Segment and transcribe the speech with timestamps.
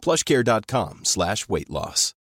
[0.00, 2.14] plushcare.com slash weight loss.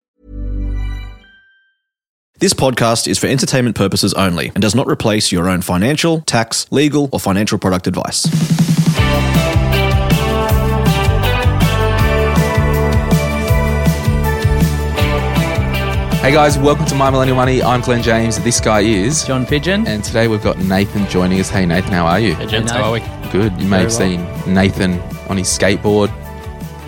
[2.41, 6.71] This podcast is for entertainment purposes only and does not replace your own financial, tax,
[6.71, 8.27] legal, or financial product advice.
[16.21, 17.63] Hey guys, welcome to My Millennial Money.
[17.63, 18.39] I'm Glen James.
[18.41, 19.87] This guy is John Pigeon.
[19.87, 21.49] And today we've got Nathan joining us.
[21.49, 22.35] Hey Nathan, how are you?
[22.35, 23.31] Hey, gents, Hey, how are we?
[23.31, 23.59] Good.
[23.59, 24.99] You may have seen Nathan
[25.31, 26.09] on his skateboard.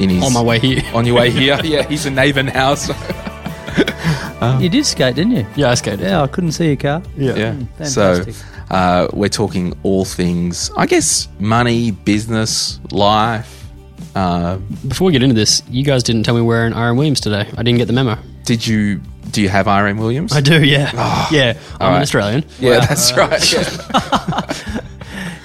[0.01, 0.83] In his On my way here.
[0.95, 1.61] on your way here.
[1.65, 2.75] yeah, he's a neighbour now.
[2.75, 2.95] So,
[4.59, 5.47] you did skate, didn't you?
[5.57, 6.01] Yeah, I skated.
[6.01, 7.03] Yeah, I couldn't see your car.
[7.17, 7.55] yeah.
[7.79, 8.35] fantastic.
[8.35, 13.67] So uh, we're talking all things, I guess, money, business, life.
[14.15, 14.57] Uh,
[14.89, 17.47] Before we get into this, you guys didn't tell me we're in RM Williams today.
[17.57, 18.17] I didn't get the memo.
[18.45, 19.03] did you?
[19.33, 20.33] Do you have RM Williams?
[20.33, 20.91] I do, yeah.
[21.31, 21.97] yeah, I'm right.
[21.97, 22.45] an Australian.
[22.59, 23.53] Yeah, that's right.
[23.53, 24.81] Yeah.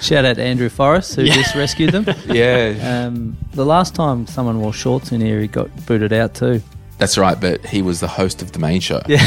[0.05, 2.05] Shout out to Andrew Forrest who just rescued them.
[2.27, 6.61] yeah, Um, the last time someone wore shorts in here, he got booted out too.
[6.97, 7.39] that's right.
[7.39, 9.01] But he was the host of the main show.
[9.07, 9.19] Yeah.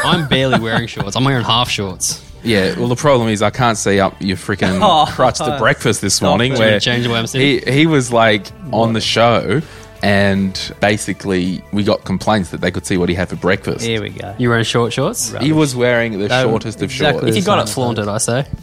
[0.04, 1.16] I'm barely wearing shorts.
[1.16, 2.22] I'm wearing half shorts.
[2.44, 6.00] Yeah, well, the problem is I can't see up your freaking Oh, crutch to breakfast
[6.00, 6.52] this morning.
[6.52, 6.58] it.
[6.60, 7.72] Where change the way I'm he sitting?
[7.74, 9.62] he was like on the show,
[10.00, 13.84] and basically we got complaints that they could see what he had for breakfast.
[13.84, 14.36] Here we go.
[14.38, 15.32] You wearing short shorts?
[15.40, 17.30] He was wearing the They shortest of exactly shorts.
[17.30, 18.44] If you got it, flaunted, I say.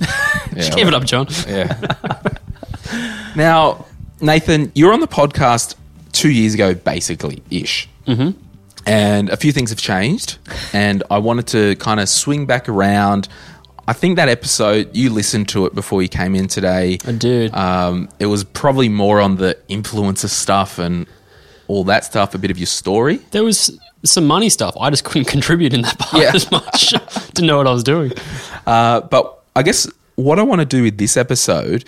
[0.58, 1.28] Yeah, Give it up, John.
[1.48, 1.78] Yeah.
[3.36, 3.86] now,
[4.22, 5.76] Nathan, you're on the podcast
[6.12, 7.90] two years ago, basically ish.
[8.08, 8.40] Mm-hmm.
[8.86, 10.38] And a few things have changed,
[10.74, 13.30] and I wanted to kind of swing back around.
[13.88, 16.98] I think that episode you listened to it before you came in today.
[17.08, 17.54] I did.
[17.56, 21.08] Um, it was probably more on the influencer stuff and
[21.70, 23.18] all that stuff, a bit of your story.
[23.32, 24.76] There was some money stuff.
[24.78, 26.32] I just couldn't contribute in that part Yeah.
[26.34, 26.90] as much.
[27.34, 28.12] Didn't know what I was doing.
[28.68, 31.86] Uh, but I guess what I want to do with this episode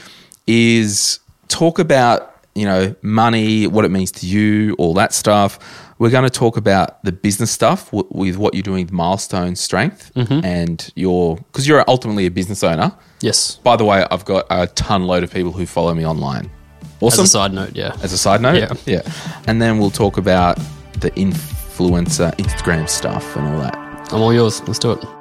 [0.47, 5.59] is talk about, you know, money, what it means to you, all that stuff.
[5.97, 9.55] We're going to talk about the business stuff w- with what you're doing with Milestone
[9.55, 10.45] Strength mm-hmm.
[10.45, 12.93] and your, because you're ultimately a business owner.
[13.21, 13.55] Yes.
[13.57, 16.51] By the way, I've got a ton load of people who follow me online.
[16.99, 17.23] Awesome.
[17.23, 17.95] As a side note, yeah.
[18.03, 18.73] As a side note, Yeah.
[18.85, 19.13] yeah.
[19.47, 20.57] And then we'll talk about
[20.99, 23.75] the influencer Instagram stuff and all that.
[24.11, 24.61] I'm all yours.
[24.67, 25.14] Let's do it.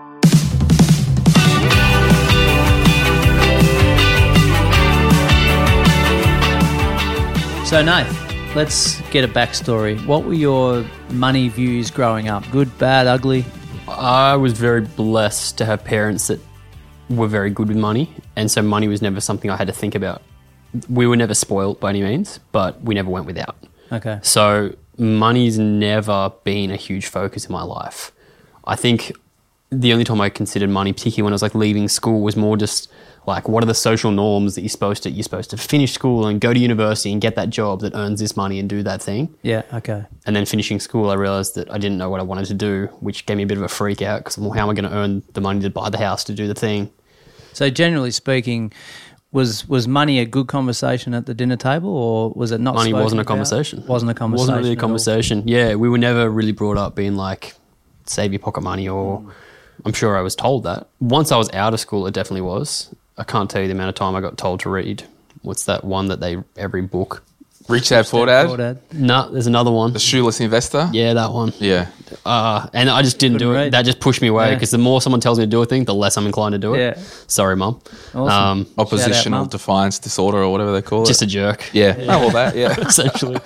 [7.74, 9.98] So, Nath, let's get a backstory.
[10.06, 12.48] What were your money views growing up?
[12.52, 13.44] Good, bad, ugly?
[13.88, 16.38] I was very blessed to have parents that
[17.10, 19.96] were very good with money, and so money was never something I had to think
[19.96, 20.22] about.
[20.88, 23.56] We were never spoiled by any means, but we never went without.
[23.90, 24.20] Okay.
[24.22, 28.12] So money's never been a huge focus in my life.
[28.68, 29.10] I think
[29.72, 32.56] the only time I considered money, particularly when I was like leaving school, was more
[32.56, 32.88] just
[33.26, 36.26] like what are the social norms that you're supposed to you're supposed to finish school
[36.26, 39.02] and go to university and get that job that earns this money and do that
[39.02, 39.34] thing.
[39.42, 40.04] Yeah, okay.
[40.26, 42.86] And then finishing school, I realized that I didn't know what I wanted to do,
[43.00, 44.90] which gave me a bit of a freak out because well, how am I going
[44.90, 46.90] to earn the money to buy the house to do the thing?
[47.52, 48.72] So, generally speaking,
[49.34, 52.74] was was money a good conversation at the dinner table, or was it not?
[52.74, 53.28] Money wasn't a about?
[53.28, 53.84] conversation.
[53.86, 54.48] Wasn't a conversation.
[54.48, 55.42] Wasn't really a conversation.
[55.46, 57.54] Yeah, we were never really brought up being like,
[58.06, 59.30] save your pocket money, or hmm.
[59.84, 60.88] I'm sure I was told that.
[61.00, 62.94] Once I was out of school, it definitely was.
[63.16, 65.04] I can't tell you the amount of time I got told to read.
[65.42, 67.22] What's that one that they every book?
[67.66, 68.80] Rich Dad Poor Poor Dad, dad.
[68.92, 69.94] No, there's another one.
[69.94, 70.90] the shoeless investor.
[70.92, 71.50] Yeah, that one.
[71.58, 71.88] Yeah.
[72.26, 73.64] Uh, and I just didn't do Couldn't it.
[73.64, 73.72] read.
[73.72, 74.54] That just pushed me away Yeah.
[74.56, 76.58] because the more someone tells me to do a thing, the less I'm inclined to
[76.58, 76.78] do it.
[76.98, 77.02] Yeah.
[77.26, 77.80] Sorry, mum.
[78.14, 78.28] Awesome.
[78.28, 79.48] Um, Oppositional Mum.
[79.48, 81.06] defiance disorder or whatever they call it.
[81.06, 81.70] just a jerk.
[81.72, 81.94] yeah.
[82.00, 82.72] Oh, well, that, yeah.
[82.80, 83.36] essentially.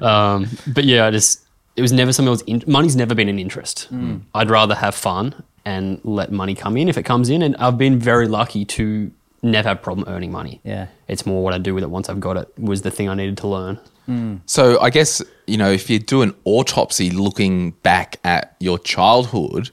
[0.00, 1.40] um, but yeah, I just
[1.74, 2.28] it was never something.
[2.28, 3.88] I was in, money's never been an interest.
[4.34, 7.42] I'd rather have fun and let money come in if it comes in.
[7.42, 9.10] And I've been very lucky to
[9.42, 10.60] never have a problem earning money.
[10.64, 10.86] Yeah.
[11.08, 13.14] It's more what I do with it once I've got it was the thing I
[13.14, 13.80] needed to learn.
[14.06, 14.36] Hmm.
[14.46, 19.70] So I guess, you know, if you do an autopsy looking back at your childhood,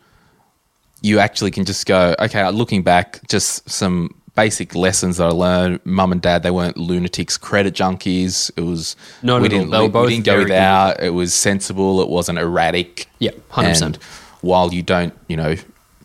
[1.01, 5.31] you actually can just go, okay, uh, looking back, just some basic lessons that I
[5.31, 5.85] learned.
[5.85, 8.49] Mum and dad, they weren't lunatics, credit junkies.
[8.57, 10.49] It was, no, we at didn't, They were we didn't go very good.
[10.53, 11.03] without.
[11.03, 12.01] It was sensible.
[12.01, 13.07] It wasn't erratic.
[13.19, 14.01] Yeah, 100%.
[14.41, 15.55] While you don't, you know,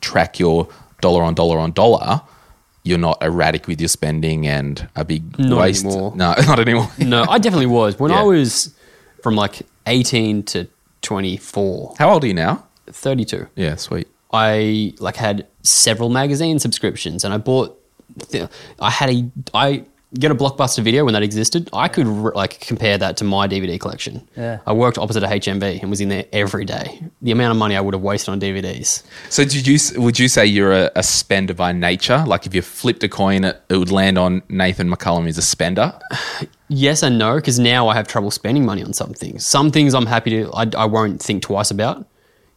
[0.01, 0.69] track your
[1.01, 2.21] dollar on dollar on dollar,
[2.85, 5.85] you're not erratic with your spending and a big Not waste.
[5.85, 6.13] anymore.
[6.17, 6.89] No, not anymore.
[6.99, 7.99] No, I definitely was.
[7.99, 8.21] When Yeah.
[8.21, 8.75] I was
[9.23, 10.69] from like 18 to
[11.03, 12.65] 24, How old are you now?
[12.87, 13.47] 32.
[13.57, 14.09] Yeah, sweet.
[14.33, 17.75] I like had several magazine subscriptions, and I bought.
[18.31, 18.49] th-
[18.81, 21.69] I had a I get a blockbuster video when that existed.
[21.73, 24.27] I could r- like compare that to my DVD collection.
[24.37, 24.59] Yeah.
[24.67, 27.03] I worked opposite a HMV and was in there every day.
[27.21, 29.03] The amount of money I would have wasted on DVDs.
[29.29, 32.25] So did you would you say you're a, a spender by nature?
[32.27, 35.43] Like if you flipped a coin, it, it would land on Nathan McCallum as a
[35.43, 35.99] spender.
[36.71, 39.47] Yes and no, because now I have trouble spending money on some things.
[39.47, 40.51] Some things I'm happy to.
[40.53, 42.07] I, I won't think twice about.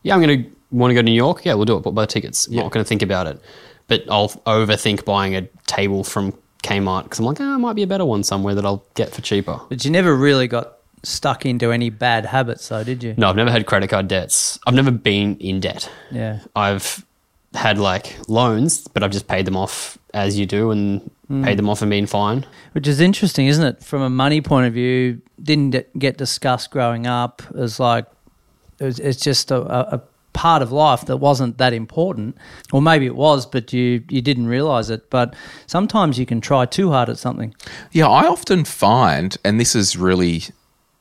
[0.04, 1.46] Yeah, I'm gonna want to go to New York.
[1.46, 1.84] Yeah, we'll do it.
[1.84, 2.46] But buy tickets.
[2.48, 3.42] I'm not gonna think about it.
[3.88, 7.84] But I'll overthink buying a table from Kmart because I'm like, oh, it might be
[7.84, 9.60] a better one somewhere that I'll get for cheaper.
[9.70, 13.16] But you never really got stuck into any bad habits, though, did you?
[13.18, 14.60] No, I've never had credit card debts.
[14.66, 15.90] I've never been in debt.
[16.12, 16.40] Yeah.
[16.56, 17.06] I've
[17.54, 21.44] had like loans, but I've just paid them off as you do and hmm.
[21.44, 22.46] paid them off and been fine.
[22.74, 23.84] Which is interesting, isn't it?
[23.84, 28.06] From a money point of view, didn't get discussed growing up as like
[28.80, 30.02] it's just a, a
[30.34, 32.38] part of life that wasn't that important,
[32.72, 35.10] or maybe it was, but you you didn't realize it.
[35.10, 35.36] But
[35.68, 37.54] sometimes you can try too hard at something.
[37.92, 40.44] Yeah, I often find, and this is really,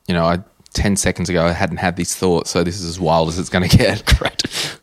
[0.06, 0.41] you know, I,
[0.73, 3.49] 10 seconds ago I hadn't had this thought, so this is as wild as it's
[3.49, 4.03] going to get.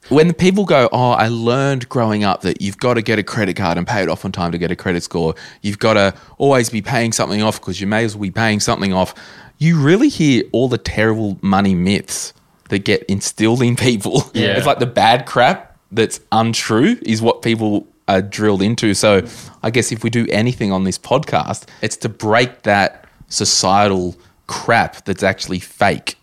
[0.10, 3.24] When the people go, Oh, I learned growing up that you've got to get a
[3.24, 5.36] credit card and pay it off on time to get a credit score.
[5.62, 8.60] You've got to always be paying something off because you may as well be paying
[8.60, 9.14] something off.
[9.58, 12.34] You really hear all the terrible money myths
[12.70, 14.24] that get instilled in people.
[14.34, 14.58] Yeah.
[14.58, 18.94] It's like the bad crap that's untrue is what people are drilled into.
[18.94, 19.26] So
[19.64, 24.16] I guess if we do anything on this podcast, it's to break that societal
[24.46, 26.16] crap that's actually fake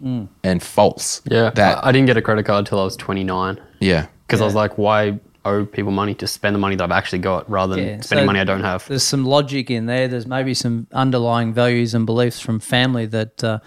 [0.45, 1.23] and false.
[1.25, 1.51] Yeah.
[1.51, 4.07] That I, I didn't get a credit card till I was 29 yeah.
[4.27, 7.19] because I was like, why owe people money to spend the money that I've actually
[7.19, 8.87] got rather than Yeah, spending so money I don't have?
[8.89, 10.09] There's some logic in there.
[10.09, 13.59] There's maybe some underlying values and beliefs from family that uh,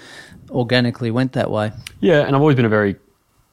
[0.52, 1.72] organically went that way.
[2.00, 2.22] Yeah.
[2.26, 2.96] And I've always been a very,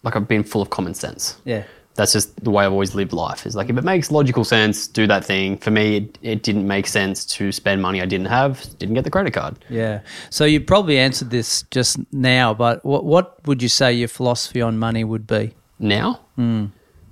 [0.02, 1.41] like, I've been full of common sense.
[1.44, 1.64] Yeah.
[1.96, 3.46] That's just the way I've always lived life.
[3.46, 5.56] Is like if it makes logical sense, do that thing.
[5.58, 8.61] For me, it, it didn't make sense to spend money I didn't have.
[8.81, 9.64] Didn't get the credit card.
[9.69, 10.00] Yeah.
[10.29, 14.61] So you probably answered this just now, but what what would you say your philosophy
[14.61, 15.55] on money would be?
[15.79, 16.67] Now, Hmm.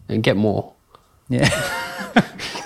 [0.09, 0.73] and get more.
[1.29, 1.49] Yeah.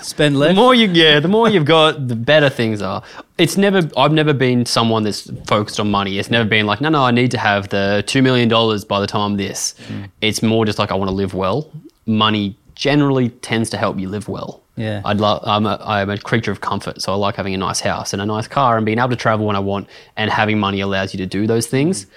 [0.01, 0.49] Spend less.
[0.49, 3.03] The more you, yeah, the more you've got, the better things are.
[3.37, 3.89] It's never.
[3.97, 6.17] I've never been someone that's focused on money.
[6.17, 8.99] It's never been like, no, no, I need to have the two million dollars by
[8.99, 9.75] the time this.
[9.87, 10.05] Hmm.
[10.21, 11.71] It's more just like I want to live well.
[12.05, 14.61] Money generally tends to help you live well.
[14.75, 15.01] Yeah.
[15.03, 15.41] I'd love.
[15.43, 18.21] I'm a, I'm a creature of comfort, so I like having a nice house and
[18.21, 19.89] a nice car and being able to travel when I want.
[20.15, 22.03] And having money allows you to do those things.
[22.03, 22.09] Hmm.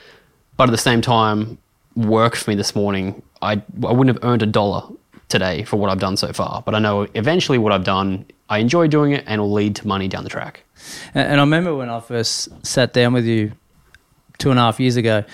[0.56, 1.58] But at the same time,
[1.96, 3.22] work for me this morning.
[3.42, 4.82] I I wouldn't have earned a dollar
[5.30, 6.62] today for what I've done so far.
[6.62, 9.86] But I know eventually what I've done, I enjoy doing it and will lead to
[9.88, 10.64] money down the track.
[11.14, 13.52] And, and I remember when I first sat down with you
[14.38, 15.24] two and a half years ago,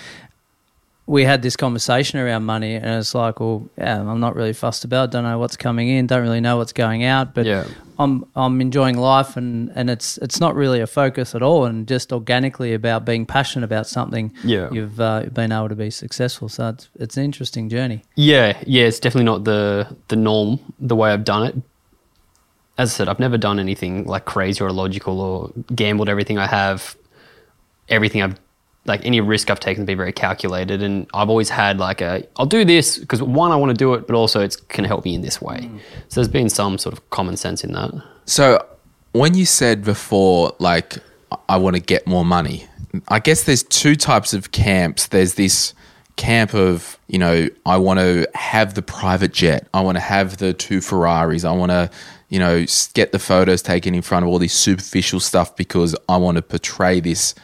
[1.07, 4.85] we had this conversation around money, and it's like, well, yeah, I'm not really fussed
[4.85, 5.05] about.
[5.05, 5.11] It.
[5.13, 6.09] Don't know what's coming in.
[6.09, 7.33] Don't really know what's going out.
[7.33, 7.65] But Yeah.
[7.99, 11.87] I'm I'm enjoying life, and and it's it's not really a focus at all, and
[11.89, 14.33] just organically about being passionate about something.
[14.45, 14.69] Yeah.
[14.71, 16.49] you've uh, been able to be successful.
[16.49, 18.03] So it's it's an interesting journey.
[18.17, 21.55] Yeah, yeah, it's definitely not the the norm the way I've done it.
[22.79, 26.47] As I said, I've never done anything like crazy or illogical or gambled everything I
[26.47, 26.97] have.
[27.89, 28.39] Everything I've
[28.87, 32.27] like any risk I've taken to be very calculated, and I've always had like a
[32.37, 35.05] I'll do this because one I want to do it, but also it's can help
[35.05, 35.59] me in this way.
[35.59, 35.81] Mm.
[36.09, 37.91] So there's been some sort of common sense in that.
[38.25, 38.65] So
[39.13, 40.99] when you said before, like,
[41.49, 42.67] I want to get more money,
[43.09, 45.09] I guess there's two types of camps.
[45.09, 45.75] There's this
[46.17, 49.69] camp of, you know, I want to have the private jet.
[49.75, 51.45] I want to have the two Ferraris.
[51.45, 51.91] I want to,
[52.29, 52.65] you know,
[52.95, 56.43] get the photos taken in front of all this superficial stuff because I want to
[56.43, 57.35] portray this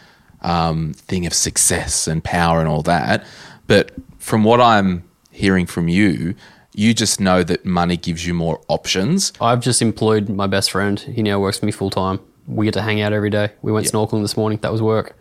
[0.42, 3.24] um, thing of success and power and all that.
[3.66, 6.34] But from what I'm hearing from you,
[6.74, 9.32] you just know that money gives you more options.
[9.40, 10.98] I've just employed my best friend.
[10.98, 12.20] He now works for me full time.
[12.46, 13.50] We get to hang out every day.
[13.62, 14.58] We went snorkeling this morning.
[14.62, 15.16] That was work.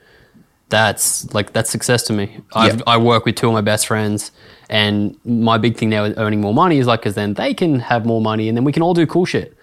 [0.70, 2.40] That's like that's success to me.
[2.54, 2.84] I've, Yeah.
[2.88, 4.32] I work with two of my best friends,
[4.70, 7.80] and my big thing now with earning more money is like because then they can
[7.82, 9.56] have more money, and then we can all do cool shit.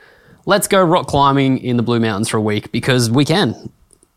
[0.44, 3.70] Let's go rock climbing in the Blue Mountains for a week because we can,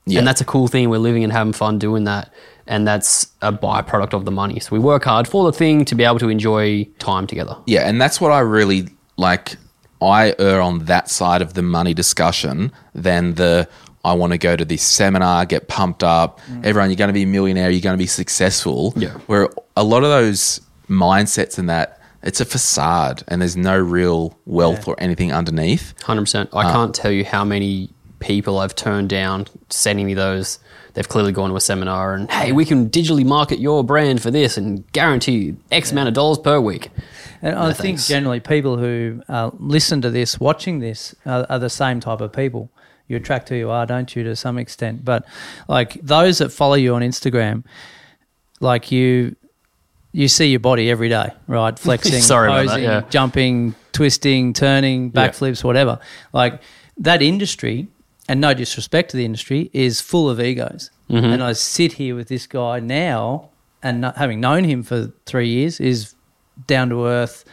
[0.06, 0.20] Yeah.
[0.20, 0.90] and that's a cool thing.
[0.90, 2.34] We're living and having fun doing that,
[2.68, 4.60] and that's a byproduct of the money.
[4.60, 7.58] So we work hard for the thing to be able to enjoy time together.
[7.66, 9.58] Yeah, and that's what I really like.
[10.02, 13.70] I err on that side of the money discussion than the
[14.04, 16.40] I want to go to this seminar, get pumped up.
[16.42, 16.66] Mm.
[16.66, 18.94] Everyone, you're going to be a millionaire, you're going to be successful.
[18.96, 19.12] Yeah.
[19.28, 24.38] Where a lot of those mindsets and that, it's a facade and there's no real
[24.46, 26.00] wealth or anything underneath.
[26.04, 26.50] Hundred percent.
[26.54, 27.90] I uh, can't tell you how many
[28.22, 30.60] people I've turned down sending me those.
[30.94, 34.32] They've clearly gone to a seminar and hey, we can digitally market your brand for
[34.32, 36.90] this and guarantee X amount of dollars per week.
[37.42, 38.08] And I think thanks.
[38.08, 42.32] generally people who uh, listen to this, watching this, are, are the same type of
[42.32, 42.70] people.
[43.08, 45.04] You attract who you are, don't you, to some extent?
[45.04, 45.26] But
[45.68, 47.66] like those that follow you on Instagram,
[48.60, 49.36] like you,
[50.12, 51.78] you see your body every day, right?
[51.80, 53.02] Flexing, Sorry about that, posing, yeah.
[53.10, 56.00] jumping, twisting, turning, backflips, whatever.
[56.32, 56.62] Like
[56.98, 57.88] that industry,
[58.28, 60.92] and no disrespect to the industry, is full of egos.
[61.10, 61.26] Mm-hmm.
[61.26, 63.50] And I sit here with this guy now,
[63.84, 66.14] and not, having known him for three years, is
[66.68, 67.44] down to earth,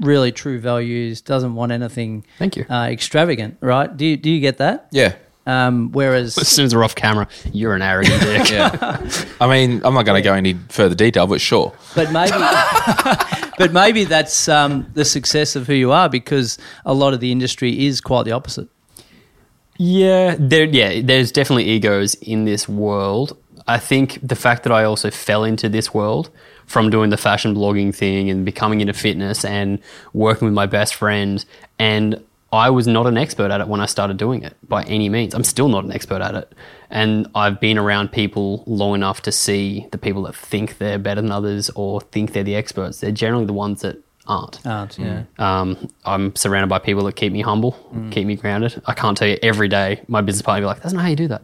[0.00, 2.66] really true values, doesn't want anything Thank you.
[2.68, 3.96] uh, extravagant, right?
[3.96, 4.88] Do you, do you get that?
[4.90, 5.14] Yeah.
[5.48, 8.50] Um, whereas, As soon as we're off camera, you're an arrogant dick.
[8.50, 8.98] yeah.
[9.40, 11.72] I mean, I'm not going to go any further detail, but sure.
[11.94, 12.32] but maybe,
[13.58, 17.30] but maybe that's um, the success of who you are because a lot of the
[17.30, 18.68] industry is quite the opposite.
[19.78, 20.64] Yeah, there.
[20.64, 23.36] Yeah, there's definitely egos in this world.
[23.66, 26.30] I think the fact that I also fell into this world
[26.66, 29.80] from doing the fashion blogging thing and becoming into fitness and
[30.12, 31.44] working with my best friend,
[31.78, 35.08] and I was not an expert at it when I started doing it by any
[35.08, 35.34] means.
[35.34, 36.52] I'm still not an expert at it,
[36.90, 41.20] and I've been around people long enough to see the people that think they're better
[41.20, 43.00] than others or think they're the experts.
[43.00, 44.64] They're generally the ones that aren't.
[44.66, 45.24] Aren't yeah?
[45.38, 47.72] Um, I'm surrounded by people that keep me humble,
[48.10, 48.80] keep me grounded.
[48.86, 51.16] I can't tell you every day my business partner be like, that's not how you
[51.16, 51.42] do that.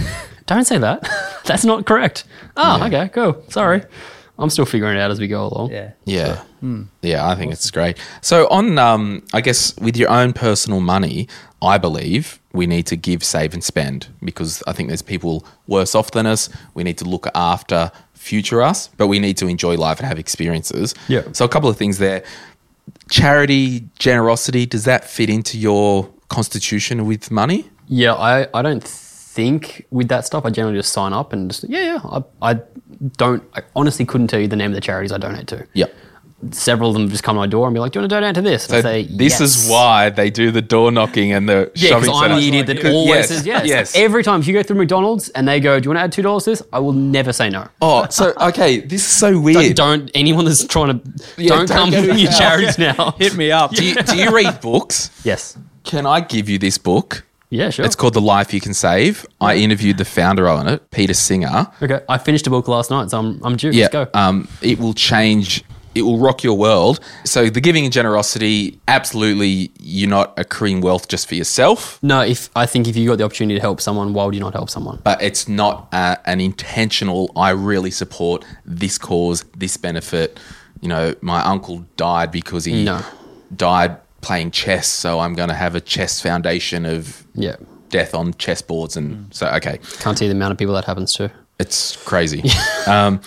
[0.46, 1.08] Don't say that.
[1.44, 2.24] that's not correct.
[2.56, 3.42] Oh, okay, cool.
[3.48, 3.82] Sorry.
[4.38, 5.70] I'm still figuring it out as we go along.
[5.70, 5.92] Yeah.
[6.04, 6.42] Yeah.
[7.02, 7.98] Yeah, I think it's great.
[8.22, 11.28] So, on, um, I guess, with your own personal money,
[11.60, 15.94] I believe we need to give, save, and spend because I think there's people worse
[15.94, 16.48] off than us.
[16.72, 17.92] We need to look after
[18.24, 20.94] future us, but we need to enjoy life and have experiences.
[21.08, 21.22] Yeah.
[21.32, 22.24] So, a couple of things there.
[23.10, 27.70] Charity, generosity, does that fit into your constitution with money?
[27.86, 31.64] Yeah, I, I don't think with that stuff, I generally just sign up and just,
[31.68, 32.00] yeah, yeah.
[32.04, 32.60] I, I
[33.18, 35.66] don't, I honestly couldn't tell you the name of the charities I donate to.
[35.74, 35.94] Yep.
[36.52, 38.16] Several of them just come to my door and be like, do you want to
[38.16, 38.64] donate to this?
[38.68, 41.90] And So I say, this is why they do the door knocking and the Yeah,
[41.90, 43.66] shopping because I'm the idiot that always yes, says yes.
[43.66, 43.96] Yes.
[43.96, 46.12] Every time, if you go through McDonald's and they go, "Do you want to add
[46.12, 47.68] two dollars to this?" I will never say no.
[47.80, 49.76] Oh, so okay, this is so Don't, weird.
[49.76, 53.12] don't anyone that's trying to Yeah, don't, don't come go to to your charities now.
[53.18, 53.70] Hit me up.
[53.72, 55.10] Do you, do you read books?
[55.24, 55.56] Yes.
[55.84, 57.24] Can I give you this book?
[57.50, 57.84] Yeah, sure.
[57.84, 59.24] It's called The Life You Can Save.
[59.40, 61.70] I interviewed the founder on it, Peter Singer.
[61.80, 62.00] okay.
[62.08, 63.70] I finished a book last night, so I'm I'm due.
[63.70, 64.06] Yeah, Let's go.
[64.18, 65.62] um, it will change.
[65.94, 67.00] It will rock your world.
[67.24, 72.50] So the giving and generosity, absolutely, you're not accruing wealth just for yourself, no, if
[72.56, 74.70] I think if you got the opportunity to help someone, why would you not help
[74.70, 75.00] someone?
[75.04, 77.30] but it's not uh, an intentional.
[77.36, 80.38] I really support this cause, this benefit.
[80.80, 83.00] You know, my uncle died because he No.
[83.56, 87.56] died playing chess, so I'm going to have a chess foundation of Yeah.
[87.90, 89.78] death on chessboards, and so okay.
[90.00, 91.30] Can't see the amount of people that happens to.
[91.60, 92.42] It's crazy.
[92.86, 93.20] um,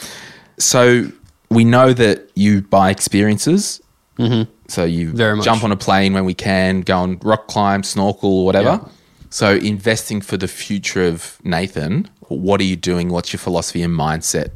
[0.59, 1.07] so
[1.49, 3.81] we know that you buy experiences.
[4.17, 4.51] Mm-hmm.
[4.67, 5.45] So you Very much.
[5.45, 8.81] jump on a plane when we can, go on rock climb, snorkel, whatever.
[8.83, 8.89] Yeah.
[9.29, 12.09] So investing for the future of Nathan.
[12.27, 13.09] What are you doing?
[13.09, 14.51] What's your philosophy and mindset?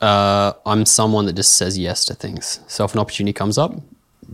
[0.00, 2.60] Uh, I'm someone that just says yes to things.
[2.68, 3.74] So if an opportunity comes up,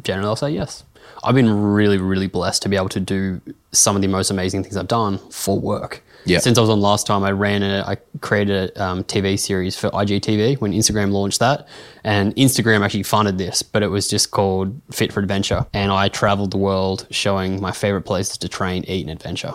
[0.02, 0.84] generally I'll say yes.
[1.22, 3.40] I've been really, really blessed to be able to do
[3.72, 6.03] some of the most amazing things I've done for work.
[6.38, 9.76] Since I was on last time, I ran a, I created a um, TV series
[9.76, 11.68] for IGTV when Instagram launched that,
[12.02, 16.08] and Instagram actually funded this, but it was just called Fit for Adventure, and I
[16.08, 19.54] traveled the world showing my favorite places to train, eat, and adventure.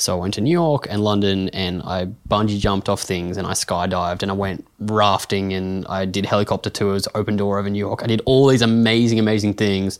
[0.00, 3.46] So I went to New York and London and I bungee jumped off things and
[3.46, 7.78] I skydived and I went rafting and I did helicopter tours, open door over New
[7.78, 8.02] York.
[8.02, 9.98] I did all these amazing, amazing things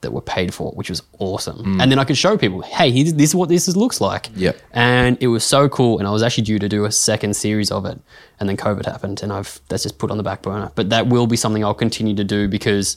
[0.00, 1.58] that were paid for, which was awesome.
[1.58, 1.82] Mm.
[1.82, 4.30] And then I could show people, hey, this is what this is, looks like.
[4.34, 4.56] Yep.
[4.72, 5.98] And it was so cool.
[5.98, 8.00] And I was actually due to do a second series of it.
[8.38, 10.72] And then COVID happened and I've that's just put on the back burner.
[10.74, 12.96] But that will be something I'll continue to do because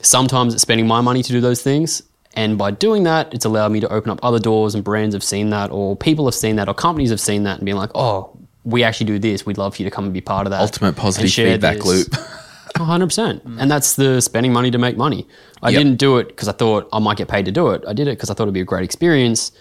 [0.00, 2.02] sometimes it's spending my money to do those things.
[2.36, 5.22] And by doing that, it's allowed me to open up other doors and brands have
[5.22, 7.90] seen that, or people have seen that, or companies have seen that and been like,
[7.94, 9.46] oh, we actually do this.
[9.46, 10.60] We'd love for you to come and be part of that.
[10.60, 12.14] Ultimate positive feedback this." loop.
[12.82, 13.42] 100%.
[13.42, 13.60] Mm.
[13.60, 15.26] And that's the spending money to make money.
[15.62, 15.78] I Yep.
[15.78, 17.82] didn't do it because I thought I might get paid to do it.
[17.86, 19.52] I did it because I thought it'd be a great experience.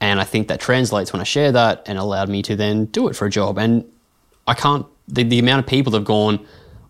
[0.00, 3.08] And I think that translates when I share that and allowed me to then do
[3.08, 3.58] it for a job.
[3.58, 3.84] And
[4.46, 6.44] I can't, the, the amount of people that have gone,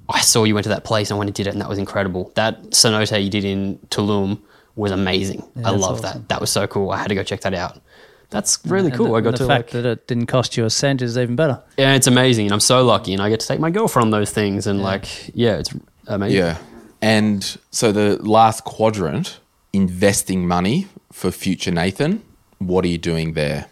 [0.08, 1.68] I saw you went to that place and I went and did it and that
[1.68, 2.32] was incredible.
[2.34, 4.40] That cenote you did in Tulum
[4.74, 5.42] was amazing.
[5.64, 6.02] I love awesome.
[6.02, 6.28] that.
[6.28, 6.90] That was so cool.
[6.90, 7.80] I had to go check that out.
[8.30, 9.06] That's really And cool.
[9.08, 11.16] the, I got the to fact like, that it didn't cost you a cent is
[11.16, 11.62] even better.
[11.78, 12.46] yeah, it's amazing.
[12.46, 13.12] And I'm so lucky.
[13.12, 14.66] And I get to take my girlfriend on those things.
[14.66, 15.72] And like, yeah, it's
[16.08, 16.38] amazing.
[16.38, 16.58] Yeah.
[17.00, 19.38] And so the last quadrant,
[19.72, 22.22] investing money for future Nathan.
[22.58, 23.66] what are you doing there?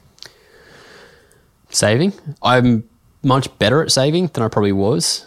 [1.70, 2.12] saving.
[2.42, 2.88] I'm
[3.22, 5.26] much better at saving than I probably was.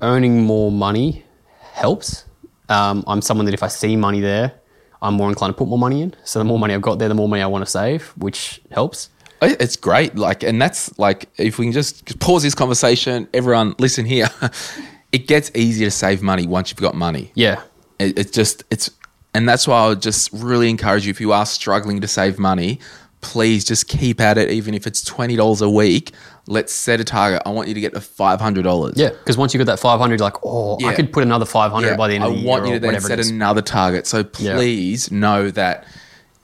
[0.00, 1.24] Earning more money
[1.72, 2.24] helps.
[2.68, 4.54] Um, I'm someone that if I see money there,
[5.02, 6.14] I'm more inclined to put more money in.
[6.24, 8.60] So the more money I've got there, the more money I want to save, which
[8.70, 9.10] helps.
[9.42, 10.14] It's great.
[10.14, 14.28] Like, and that's like, if we can just pause this conversation, everyone listen here.
[15.12, 17.32] it gets easier to save money once you've got money.
[17.34, 17.60] Yeah.
[17.98, 18.88] It, it's just, it's,
[19.34, 22.38] and that's why I would just really encourage you if you are struggling to save
[22.38, 22.78] money,
[23.20, 24.50] please just keep at it.
[24.50, 26.12] Even if it's $20 a week,
[26.46, 27.42] let's set a target.
[27.46, 28.92] I want you to get to $500.
[28.96, 29.10] Yeah.
[29.10, 32.08] Because once you got that 500, you're like, oh, I could put another 500 by
[32.08, 32.48] the end of I the year.
[32.48, 34.06] want you to then whatever set another target.
[34.06, 34.54] So Yeah.
[34.54, 35.86] please know that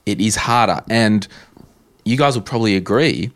[0.07, 0.83] it is harder.
[0.89, 1.27] And
[2.05, 3.33] you guys will probably agree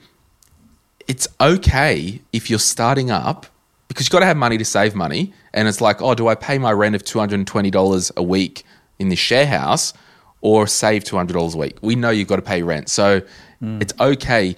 [1.09, 3.47] it's okay if you're starting up
[3.89, 5.33] because you've got to have money to save money.
[5.53, 8.65] And it's like, oh, do I pay my rent of $220 a week
[8.99, 9.93] in this share house
[10.41, 11.77] or save $200 a week?
[11.83, 12.89] We know you've got to pay rent.
[12.89, 13.21] So
[13.63, 13.83] mm.
[13.83, 14.57] it's okay.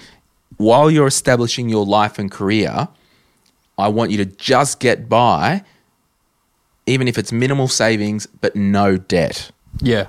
[0.65, 2.89] While you're establishing your life and career,
[3.77, 5.63] I want you to just get by,
[6.87, 10.07] even if it's minimal savings, but no debt Yeah.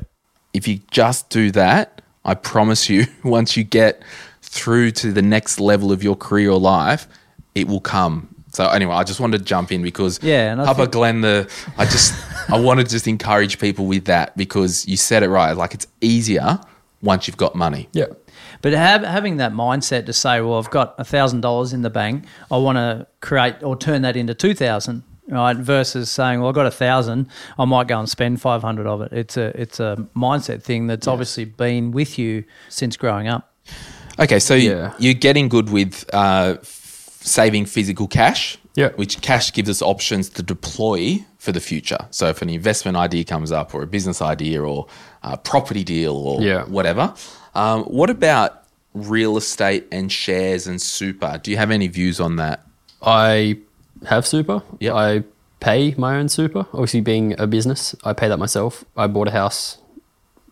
[0.53, 4.01] if you just do that, I promise you, once you get
[4.41, 7.07] through to the next level of your career or life,
[7.53, 8.29] it will come.
[8.53, 11.83] So anyway, I just wanted to jump in because Yeah, Papa think- Glen, the I
[11.85, 12.13] just
[12.49, 15.51] I want to just encourage people with that because you said it right.
[15.57, 16.59] Like it's easier
[17.01, 17.89] once you've got money.
[17.91, 18.05] Yeah.
[18.65, 22.25] But have, having that mindset to say, well, I've got thousand dollars in the bank,
[22.49, 25.55] I want to create or turn that into two thousand, right?
[25.55, 27.27] Versus saying, well, I've got a thousand,
[27.59, 29.13] I might go and spend five hundred of it.
[29.13, 33.53] It's a it's a mindset thing that's obviously been with you since growing up.
[34.17, 34.93] Okay, so you- Yeah.
[34.97, 38.89] you're getting good with uh, f- saving physical cash, Yeah.
[38.95, 41.99] which cash gives us options to deploy for the future.
[42.09, 44.87] So if an investment idea comes up, or a business idea, or
[45.21, 46.63] a property deal, or Yeah.
[46.63, 47.13] whatever,
[47.55, 51.39] um, what about real estate and shares and super?
[51.41, 52.65] Do you have any views on that?
[53.01, 53.57] I
[54.07, 54.61] have super.
[54.79, 55.23] Yeah, I
[55.59, 56.65] pay my own super.
[56.73, 58.83] Obviously, being a business, I pay that myself.
[58.97, 59.77] I bought a house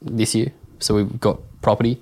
[0.01, 2.01] this year, so we've got property.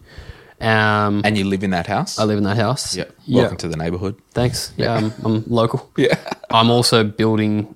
[0.59, 2.19] Um, And you live in that house?
[2.19, 2.95] I live in that house.
[2.95, 3.05] Yeah.
[3.27, 4.15] Welcome to the neighborhood.
[4.31, 4.71] Thanks.
[4.77, 5.89] Yeah, I'm, I'm local.
[5.97, 6.15] Yeah.
[6.51, 7.75] I'm also building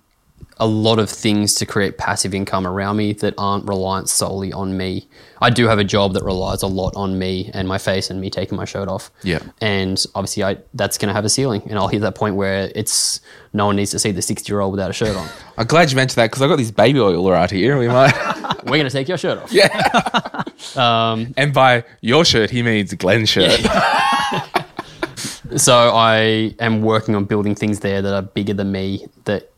[0.57, 4.77] a lot of things to create passive income around me that aren't reliant solely on
[4.77, 5.05] me.
[5.41, 8.21] I do have a job that relies a lot on me and my face and
[8.21, 9.11] me taking my shirt off.
[9.21, 9.39] Yeah.
[9.59, 12.71] And obviously, I that's going to have a ceiling, and I'll hit that point where
[12.73, 13.19] it's
[13.51, 15.27] no one needs to see the 60 year old without a shirt on.
[15.57, 17.77] I'm glad you mentioned that because I've got this baby oil right here.
[17.77, 18.13] We might.
[18.63, 19.51] We're going to take your shirt off.
[19.51, 20.43] yeah.
[20.75, 23.59] Um, And by your shirt, he means Glen's shirt.
[25.57, 29.51] so I am working on building things there that are bigger than me that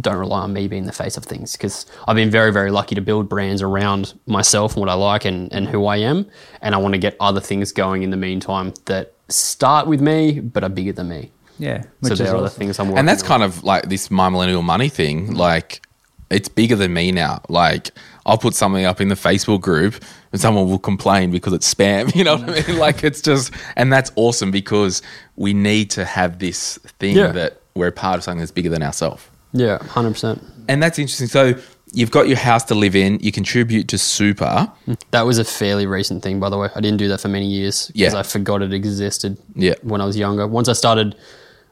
[0.00, 2.94] don't rely on me being the face of things because I've been very very lucky
[2.94, 6.26] to build brands around myself and what I like and, and who I am
[6.62, 10.40] and I want to get other things going in the meantime that start with me
[10.40, 12.58] but are bigger than me Yeah, so which is there are the awesome.
[12.58, 13.28] things I'm working and that's on.
[13.28, 15.86] kind of like this my millennial money thing like
[16.30, 17.90] it's bigger than me now like
[18.24, 20.02] i'll put something up in the facebook group
[20.32, 22.68] and someone will complain because it's spam you know what i mm.
[22.68, 25.02] mean like it's just and that's awesome because
[25.36, 27.32] we need to have this thing Yeah.
[27.32, 29.22] that we're part of something that's bigger than ourselves
[29.52, 31.26] yeah 100% and that's interesting.
[31.26, 31.54] So
[31.92, 34.70] you've got your house to live in you contribute to super.
[34.86, 34.98] Mm.
[35.10, 36.68] That was a fairly recent thing by the way.
[36.74, 38.18] I didn't do that for many years because Yeah.
[38.20, 39.74] I forgot it existed Yeah.
[39.82, 40.46] when I was younger.
[40.46, 41.16] Once I started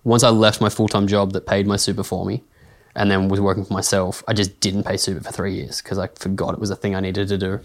[0.05, 2.43] once I left my full-time job that paid my super for me
[2.97, 5.99] and then was working for myself I just didn't pay super for three years because
[5.99, 7.61] I forgot it was a thing I needed to do.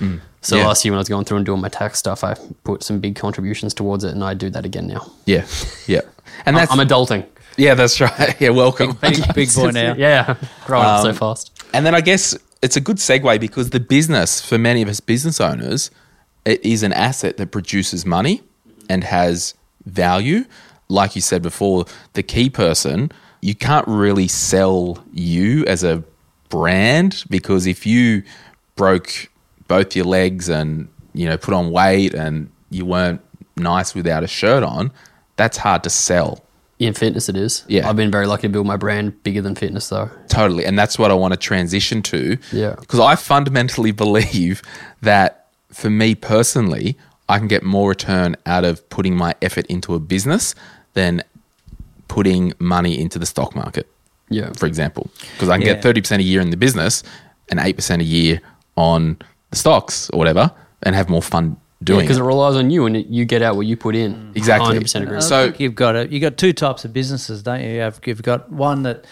[0.00, 0.20] Mm.
[0.42, 0.66] So Yeah.
[0.66, 2.98] last year when I was going through and doing my tax stuff I put some
[2.98, 5.10] big contributions towards it and I do that again now.
[5.24, 5.46] Yeah.
[5.86, 6.00] Yeah.
[6.46, 7.24] And I'm, that's I'm adulting
[7.56, 9.94] yeah that's right yeah welcome big, big boy now.
[9.98, 10.36] yeah
[10.66, 13.80] growing up so Um, fast And then I guess it's a good segue because the
[13.80, 15.90] business, for many of us business owners,
[16.44, 18.42] it is an asset that produces money
[18.88, 19.54] and has
[19.86, 20.44] value.
[20.88, 26.02] Like you said before, the key person, you can't really sell you as a
[26.48, 28.22] brand because if you
[28.76, 29.28] broke
[29.68, 33.20] both your legs and, you know, put on weight and you weren't
[33.56, 34.92] nice without a shirt on,
[35.36, 36.43] that's hard to sell.
[36.86, 37.88] In fitness it is Yeah.
[37.88, 40.64] I've been very lucky to build my brand bigger than fitness though Totally.
[40.64, 42.36] And that's what I want to transition to.
[42.52, 42.74] Yeah.
[42.78, 44.62] Because I fundamentally believe
[45.02, 46.96] that for me personally,
[47.28, 50.54] I can get more return out of putting my effort into a business
[50.94, 51.22] than
[52.08, 53.86] putting money into the stock market,
[54.28, 55.10] yeah for example.
[55.32, 55.74] Because I can Yeah.
[55.74, 57.02] get 30% a year in the business
[57.48, 58.40] and 8% a year
[58.76, 59.18] on
[59.50, 60.50] the stocks or whatever
[60.82, 62.20] and have more fun doing because it.
[62.22, 64.78] it relies on you and it, you get out what you put in Exactly.
[64.78, 67.82] 100% agree I So- you've got a, You've got two types of businesses, don't you?
[67.82, 69.04] You've, you've got one that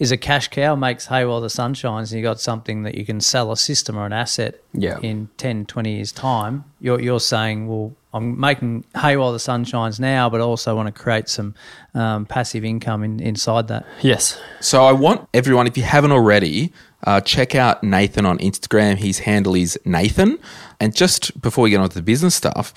[0.00, 2.96] is a cash cow, makes hay while the sun shines, and you've got something that
[2.96, 4.98] you can sell a system or an asset Yeah.
[5.00, 9.64] in 10, 20 years' time, you're, you're saying, well, I'm making hay while the sun
[9.64, 11.54] shines now, but I also want to create some
[11.94, 13.86] um, passive income in, inside that.
[14.02, 14.38] Yes.
[14.60, 16.72] So I want everyone, if you haven't already,
[17.04, 18.96] uh, check out Nathan on Instagram.
[18.96, 20.38] His handle is Nathan.
[20.80, 22.74] And just before we get on to the business stuff,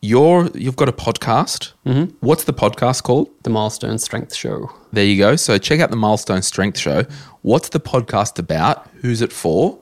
[0.00, 1.72] you're you've got a podcast.
[1.86, 2.16] Mm-hmm.
[2.20, 3.30] What's the podcast called?
[3.42, 4.70] The Milestone Strength Show.
[4.92, 5.36] There you go.
[5.36, 7.04] So check out the Milestone Strength Show.
[7.42, 8.88] What's the podcast about?
[9.00, 9.78] Who's it for?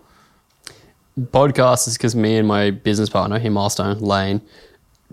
[1.19, 4.43] podcast is because me and my business partner, here Milestone Lane,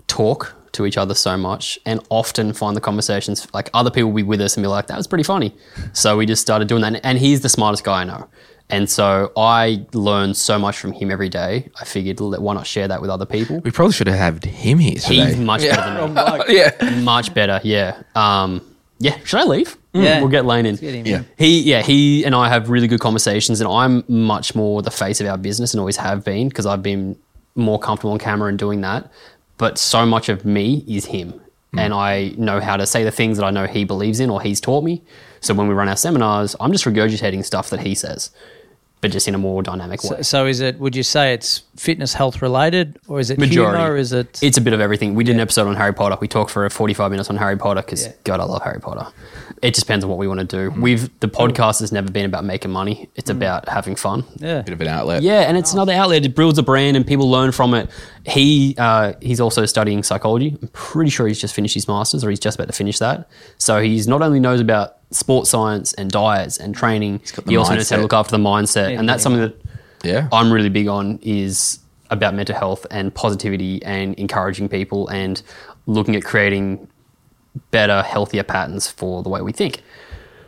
[0.06, 4.16] talk to each other so much and often find the conversations like other people will
[4.16, 5.54] be with us and be like, that was pretty funny.
[5.92, 7.00] So we just started doing that.
[7.04, 8.28] And he's the smartest guy I know.
[8.70, 11.70] And so I learn so much from him every day.
[11.80, 13.60] I figured, why not share that with other people?
[13.60, 15.26] We probably should have had him here today.
[15.26, 16.44] He's much better than me.
[16.48, 17.00] yeah.
[17.00, 18.02] Much better, yeah.
[18.14, 18.62] Um,
[18.98, 19.76] yeah, should I leave?
[19.92, 20.20] Yeah.
[20.20, 20.76] We'll get Lane in.
[20.76, 21.22] get Yeah.
[21.36, 25.20] He, yeah, he and I have really good conversations, and I'm much more the face
[25.20, 27.16] of our business and always have been because I've been
[27.54, 29.10] more comfortable on camera and doing that.
[29.56, 31.40] But so much of me is him,
[31.76, 34.40] and I know how to say the things that I know he believes in or
[34.40, 35.02] he's taught me.
[35.40, 38.30] So when we run our seminars, I'm just regurgitating stuff that he says,
[39.04, 40.16] but just in a more dynamic way.
[40.16, 43.78] So, so is it, would you say it's fitness health related or is it Majority.
[43.78, 43.96] humor?
[43.96, 45.14] Is it, It's a bit of everything.
[45.14, 46.16] We did an episode on Harry Potter.
[46.20, 48.12] We talked for 45 minutes on Harry Potter because Yeah.
[48.24, 49.06] God, I love Harry Potter.
[49.62, 50.70] It just depends on what we want to do.
[50.70, 50.80] Mm.
[50.80, 53.08] We've the podcast has never been about making money.
[53.14, 54.24] It's about having fun.
[54.36, 54.62] yeah.
[54.62, 55.22] Bit of an outlet.
[55.22, 56.24] Yeah, and it's another outlet.
[56.24, 57.88] It builds a brand, and people learn from it.
[58.26, 60.56] He uh, he's also studying psychology.
[60.60, 63.28] I'm pretty sure he's just finished his masters, or he's just about to finish that.
[63.58, 67.56] So he's not only knows about sports science and diets and training, got the he
[67.56, 69.56] also knows how to look after the mindset, and that's something that
[70.02, 70.28] Yeah.
[70.32, 71.78] I'm really big on is
[72.10, 75.42] about mental health and positivity and encouraging people and
[75.86, 76.86] looking at creating
[77.70, 79.82] better, healthier patterns for the way we think.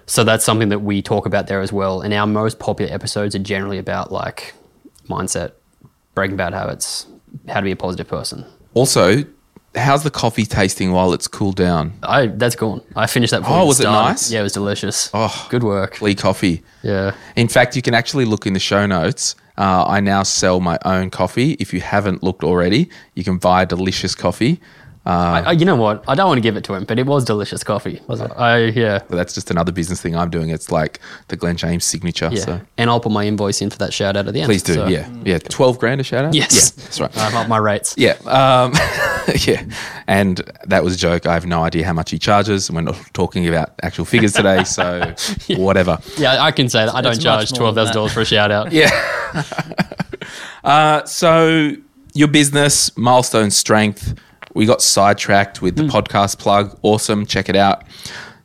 [0.06, 2.00] So that's something that we talk about there as well.
[2.00, 4.54] And our most popular episodes are generally about like
[5.08, 5.52] mindset,
[6.14, 7.06] breaking bad habits,
[7.48, 8.44] how to be a positive person.
[8.74, 9.24] Also,
[9.76, 11.92] how's the coffee tasting while it's cooled down?
[12.02, 12.82] I that's gone.
[12.94, 13.42] I finished that.
[13.44, 14.08] Oh, was it started.
[14.08, 14.30] nice?
[14.30, 15.10] Yeah, it was delicious.
[15.14, 15.46] Oh.
[15.50, 15.98] good work.
[15.98, 16.62] Glee Coffee.
[16.82, 17.14] Yeah.
[17.36, 19.34] In fact, you can actually look in the show notes.
[19.58, 21.52] Uh, I now sell my own coffee.
[21.52, 24.60] If you haven't looked already, you can buy delicious coffee.
[25.06, 26.04] I, I- you know what?
[26.08, 28.00] I don't want to give it to him, but it was delicious coffee.
[28.08, 28.30] Was it?
[28.36, 28.98] I yeah.
[29.08, 30.50] But that's just another business thing I'm doing.
[30.50, 32.28] It's like the Glen James signature.
[32.32, 32.40] Yeah.
[32.40, 34.48] So And I'll put my invoice in for that shout out at the end.
[34.48, 34.74] please do.
[34.74, 35.08] So- Yeah.
[35.24, 35.38] Yeah.
[35.38, 36.34] 12 grand a shout out?
[36.34, 36.72] Yes.
[36.76, 36.82] Yeah.
[36.84, 37.16] That's right.
[37.18, 37.94] I've upped my rates.
[37.96, 38.14] Yeah.
[38.26, 38.72] Um,
[39.46, 39.64] yeah.
[40.08, 41.26] And that was a joke.
[41.26, 42.70] I have no idea how much he charges.
[42.70, 44.64] We're not talking about actual figures today.
[44.64, 45.14] So
[45.56, 45.98] whatever.
[46.18, 46.94] Yeah, I can say that.
[46.94, 48.72] I don't it's charge much more twelve than thousand dollars for a shout out.
[48.72, 48.90] Yeah.
[50.64, 51.72] uh, so
[52.14, 54.14] your business, Milestone Strength,
[54.56, 55.90] we got sidetracked with the Hmm.
[55.90, 56.76] podcast plug.
[56.82, 57.26] Awesome.
[57.26, 57.84] Check it out.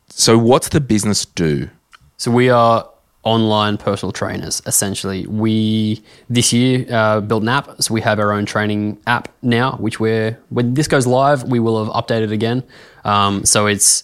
[0.10, 1.70] So what's the business do?
[2.18, 2.88] So we are
[3.24, 4.62] online personal trainers.
[4.66, 7.70] Essentially, we this year uh, built an app.
[7.82, 11.60] So we have our own training app now, which we're when this goes live, we
[11.60, 12.64] will have updated again.
[13.06, 14.04] Um, so it's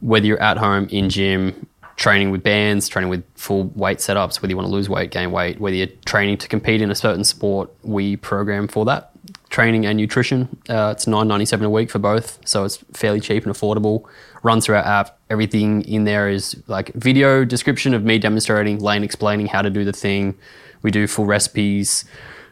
[0.00, 1.66] whether you're at home in gym.
[1.96, 5.30] Training with bands, training with full weight setups, whether you want to lose weight, gain
[5.32, 9.12] weight, whether you're training to compete in a certain sport, we program for that.
[9.56, 13.20] Training and nutrition, uh, it's nine ninety seven a week for both, so it's fairly
[13.20, 14.04] cheap and affordable.
[14.42, 15.18] Runs through our app.
[15.30, 19.82] Everything in there is like video description of me demonstrating, Lane explaining how to do
[19.82, 20.36] the thing.
[20.82, 22.04] We do full recipes,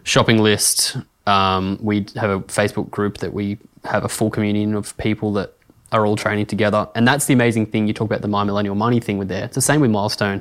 [0.04, 0.96] shopping list.
[1.26, 5.52] Um, we have a Facebook group that we have a full community of people that
[5.92, 6.88] are all training together.
[6.94, 7.86] And that's the amazing thing.
[7.86, 9.44] You talk about the My Millennial Money thing with there.
[9.44, 10.40] It's the same with Milestone.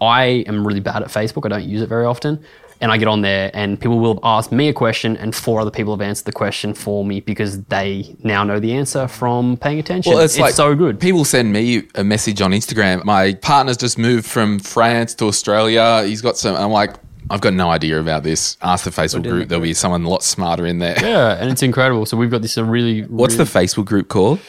[0.00, 1.46] I am really bad at Facebook.
[1.46, 2.44] I don't use it very often.
[2.82, 5.70] And I get on there and people will ask me a question and four other
[5.70, 9.78] people have answered the question for me because they now know the answer from paying
[9.78, 10.14] attention.
[10.14, 10.98] Well, it's, like so good.
[10.98, 13.04] People send me a message on Instagram.
[13.04, 16.04] My partner's just moved from France to Australia.
[16.06, 16.56] He's got some.
[16.56, 16.96] I'm like,
[17.28, 18.56] I've got no idea about this.
[18.62, 19.48] Ask the Facebook group.
[19.48, 20.96] There'll be someone a lot smarter in there.
[21.00, 22.06] Yeah, and it's incredible.
[22.06, 24.40] So we've got this a really What's really, the Facebook group called?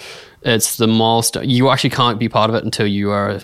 [0.42, 1.50] It's the milestone.
[1.50, 3.40] You actually can't be part of it until you are.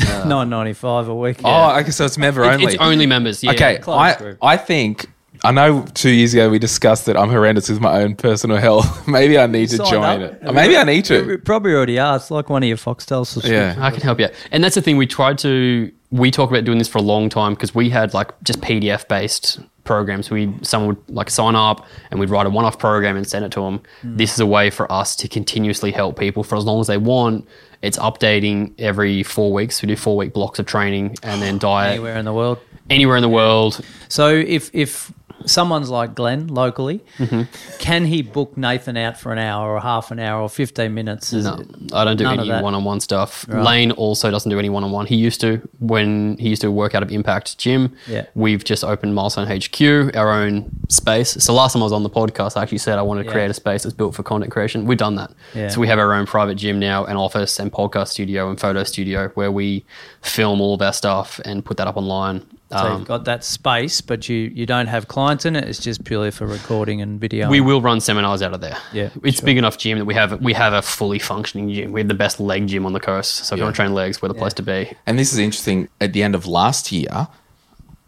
[0.00, 1.38] Uh, Nine ninety five a week.
[1.44, 1.90] Oh, okay.
[1.90, 2.64] So it's member only.
[2.66, 3.42] It's only members.
[3.42, 3.52] Yeah.
[3.52, 4.38] Okay, Closed I, group.
[4.42, 5.06] I think
[5.44, 9.06] I know two years ago we discussed that I'm horrendous with my own personal health.
[9.08, 10.32] Maybe I need to Sign join up.
[10.42, 10.52] it.
[10.54, 11.38] Maybe I need You to.
[11.38, 12.16] probably already are.
[12.16, 13.76] It's like one of your Foxtel subscriptions.
[13.76, 13.84] Yeah.
[13.84, 14.28] I can help you.
[14.52, 14.96] And that's the thing.
[14.96, 15.90] We tried to.
[16.10, 19.08] We talk about doing this for a long time because we had like just PDF
[19.08, 20.30] based programs.
[20.30, 23.44] We someone would like sign up and we'd write a one off program and send
[23.44, 23.80] it to them.
[24.02, 24.16] Hmm.
[24.18, 26.98] This is a way for us to continuously help people for as long as they
[26.98, 27.48] want.
[27.82, 29.82] It's updating every four weeks.
[29.82, 32.58] We do four week blocks of training and then diet Anywhere in the world.
[32.88, 33.80] anywhere in the world.
[34.08, 35.12] So if if
[35.46, 37.42] someone's like Glen locally, Mm-hmm.
[37.78, 41.32] can he book Nathan out for an hour or half an hour or 15 minutes?
[41.32, 43.46] Is No, it- I don't do any one-on-one stuff.
[43.48, 45.06] Lane also doesn't do any one-on-one.
[45.06, 47.94] He used to when he used to work out of Impact Gym.
[48.06, 48.26] Yeah.
[48.34, 51.30] We've just opened Milestone HQ, our own space.
[51.42, 53.32] So last time I was on the podcast, I actually said I wanted to Yeah.
[53.32, 54.86] create a space that's built for content creation.
[54.86, 55.30] We've done that.
[55.54, 55.68] Yeah.
[55.68, 58.84] So we have our own private gym now, an office and podcast studio and photo
[58.84, 59.84] studio where we
[60.22, 62.42] film all of our stuff and put that up online.
[62.72, 65.64] So Um, you've got that space, but you, you don't have clients in it.
[65.68, 67.48] It's just purely for recording and video.
[67.50, 68.78] We will run seminars out of there.
[68.92, 69.46] Yeah, it's sure.
[69.46, 71.92] big enough gym that we have we have a fully functioning gym.
[71.92, 73.94] We have the best leg gym on the coast, so if you want to train
[73.94, 74.90] legs, we're the place to be.
[75.06, 75.88] And this is interesting.
[76.00, 77.28] At the end of last year,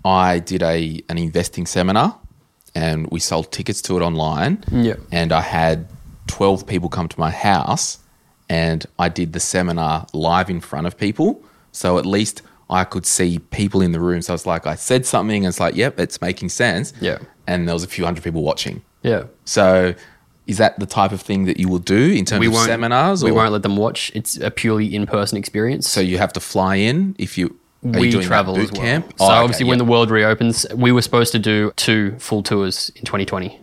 [0.04, 2.18] I did a an investing seminar,
[2.74, 4.64] and we sold tickets to it online.
[4.70, 4.94] Yeah.
[5.12, 5.86] And I had
[6.26, 7.98] twelve people come to my house,
[8.48, 11.42] and I did the seminar live in front of people.
[11.72, 14.22] So at least I could see people in the room.
[14.22, 16.92] So it's like I said something, and it's like, yep, it's making sense.
[17.00, 17.18] Yeah.
[17.46, 18.82] And there was a few hundred people watching.
[19.02, 19.24] Yeah.
[19.44, 19.94] So.
[20.46, 23.24] Is that the type of thing that you will do in terms We of seminars?
[23.24, 24.12] We won't let them watch.
[24.14, 25.88] It's a purely in-person experience.
[25.88, 27.58] So you have to fly in if you.
[27.82, 28.82] Are we you doing travel boot well.
[28.82, 29.06] camp?
[29.16, 32.42] So Oh, okay, obviously, when the world reopens, we were supposed to do two full
[32.42, 33.58] tours in 2020,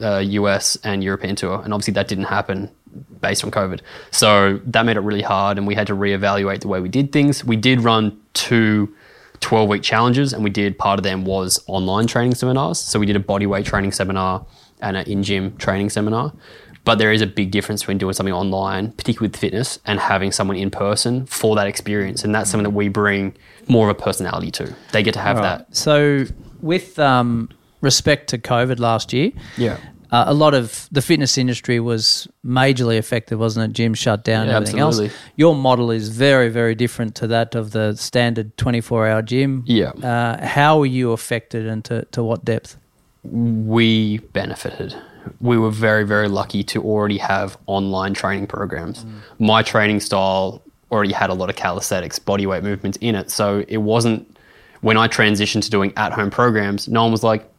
[0.00, 2.70] uh, US and European tour, and obviously that didn't happen
[3.20, 3.80] based on COVID.
[4.10, 7.12] So that made it really hard, and we had to reevaluate the way we did
[7.12, 7.44] things.
[7.44, 8.94] We did run two
[9.40, 12.78] 12 week challenges, and we did part of them was online training seminars.
[12.78, 14.44] So we did a bodyweight training seminar
[14.80, 16.32] and an in gym training seminar.
[16.84, 20.32] But there is a big difference between doing something online, particularly with fitness, and having
[20.32, 22.24] someone in person for that experience.
[22.24, 23.34] And that's something that we bring
[23.68, 24.74] more of a personality to.
[24.92, 25.58] They get to have Right.
[25.58, 25.76] that.
[25.76, 26.24] So,
[26.62, 27.50] with um,
[27.82, 29.76] respect to COVID last year, Yeah.
[30.12, 33.80] Uh, a lot of the fitness industry was majorly affected, wasn't it?
[33.82, 35.14] Gyms shut down and Yeah, everything absolutely.
[35.14, 35.22] else.
[35.36, 39.62] Your model is very, very different to that of the standard 24 hour gym.
[39.66, 39.90] Yeah.
[39.90, 42.76] Uh, how were you affected and to, to what depth?
[43.22, 44.94] we benefited.
[45.40, 49.04] We were very, very lucky to already have online training programs.
[49.38, 53.30] My training style already had a lot of calisthenics, bodyweight movements in it.
[53.30, 54.36] So it wasn't,
[54.80, 57.49] when I transitioned to doing at home programs, no one was like,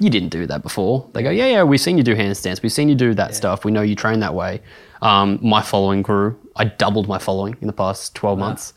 [0.00, 1.08] you didn't do that before.
[1.12, 2.62] They go, yeah, yeah, we've seen you do handstands.
[2.62, 3.64] We've seen you do that stuff.
[3.64, 4.62] We know you train that way.
[5.02, 6.38] Um, my following grew.
[6.56, 8.72] I doubled my following in the past 12 months.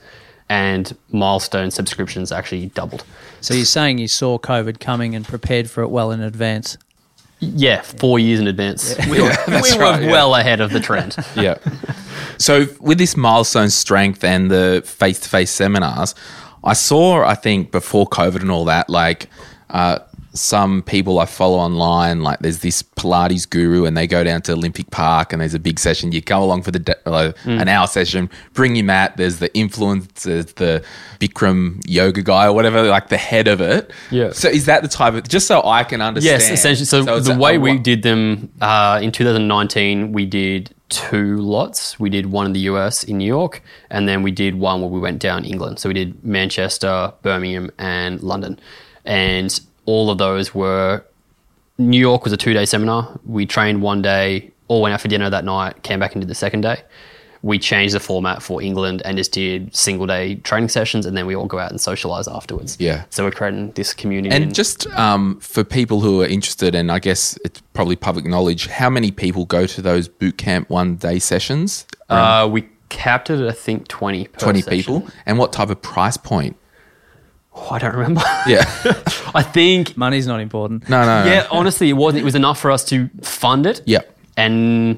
[0.49, 3.05] And milestone subscriptions actually doubled.
[3.41, 6.77] So, you're saying you saw COVID coming and prepared for it well in advance?
[7.39, 8.95] Yeah, four years in advance.
[9.09, 10.11] We were, we were right, yeah.
[10.11, 11.15] well ahead of the trend.
[11.35, 11.57] yeah.
[12.37, 16.13] So with this milestone strength and the face-to-face seminars,
[16.63, 19.29] I saw, I think, before COVID and all that, like
[19.69, 19.99] uh,
[20.33, 24.53] some people I follow online, like there's this Pilates guru, and they go down to
[24.53, 26.11] Olympic Park, and there's a big session.
[26.11, 29.15] You go along for the de- uh, an hour session, bring your mat.
[29.15, 30.83] There's the influencers, the
[31.19, 33.91] Bikram yoga guy or whatever, like the head of it.
[34.09, 34.31] Yeah.
[34.31, 36.41] So is that the type of just so I can understand?
[36.41, 36.85] Yes, essentially.
[36.85, 41.99] So, it's the way a we did them uh, in 2019, we did two lots.
[41.99, 44.89] We did one in the US in New York, and then we did one where
[44.89, 45.79] we went down England.
[45.79, 48.59] So we did Manchester, Birmingham, and London,
[49.05, 51.03] and all of those were.
[51.77, 53.19] New York was a two day seminar.
[53.25, 56.29] We trained one day, all went out for dinner that night, came back and did
[56.29, 56.83] the second day.
[57.41, 61.25] We changed the format for England and just did single day training sessions, and then
[61.25, 62.77] we all go out and socialize afterwards.
[62.79, 63.03] Yeah.
[63.09, 64.33] So we're creating this community.
[64.33, 68.67] And just um, for people who are interested, and I guess it's probably public knowledge,
[68.67, 71.85] how many people go to those boot camp one day sessions?
[72.07, 74.27] Uh, we capped it at I think twenty.
[74.27, 74.77] Per 20 session.
[74.77, 75.07] people.
[75.25, 76.55] And what type of price point?
[77.55, 78.21] Oh, I don't remember.
[78.47, 78.63] Yeah.
[79.35, 79.95] I think.
[79.95, 80.89] Money's not important.
[80.89, 81.31] No, no, no.
[81.31, 82.21] Yeah, honestly, it wasn't.
[82.21, 83.81] It was enough for us to fund it.
[83.85, 84.01] Yeah.
[84.37, 84.97] and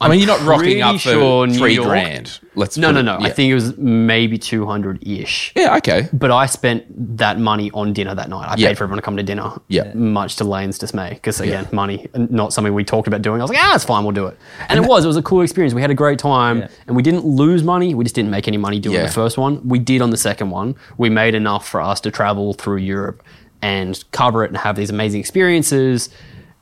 [0.00, 2.40] I mean, you're not rocking up for sure New three York- grand.
[2.56, 3.14] Let's no, put no, it- no.
[3.16, 3.32] I yeah.
[3.32, 5.52] think it was maybe two hundred ish.
[5.56, 6.08] Yeah, okay.
[6.12, 6.84] But I spent
[7.18, 8.46] that money on dinner that night.
[8.48, 8.68] I Yeah.
[8.68, 9.52] paid for everyone to come to dinner.
[9.68, 9.92] Yeah.
[9.94, 13.40] Much to Lane's dismay, because again, money, not something we talked about doing.
[13.40, 14.36] I was like, ah, it's fine, we'll do it.
[14.68, 15.04] And, it was.
[15.04, 15.74] It was a cool experience.
[15.74, 16.68] We had a great time, Yeah.
[16.86, 17.94] and we didn't lose money.
[17.94, 19.06] We just didn't make any money doing Yeah.
[19.06, 19.60] the first one.
[19.66, 20.74] We did on the second one.
[20.98, 23.22] We made enough for us to travel through Europe
[23.62, 26.10] and cover it and have these amazing experiences.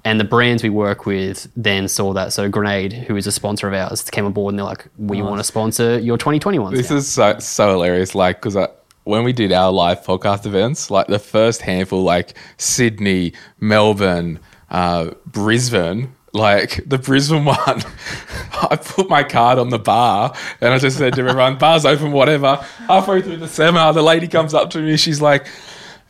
[0.05, 2.33] And the brands we work with then saw that.
[2.33, 5.39] So Grenade, who is a sponsor of ours, came aboard and they're like, we want
[5.39, 8.15] to sponsor your 2021 This is so, so hilarious.
[8.15, 8.57] Like, because
[9.05, 15.11] when we did our live podcast events, like the first handful, like Sydney, Melbourne, uh,
[15.27, 20.99] Brisbane, like the Brisbane one, I put my card on the bar and I just
[20.99, 22.57] said to everyone, bar's open, whatever.
[22.89, 24.97] Halfway through the seminar, the lady comes up to me.
[24.97, 25.47] She's like,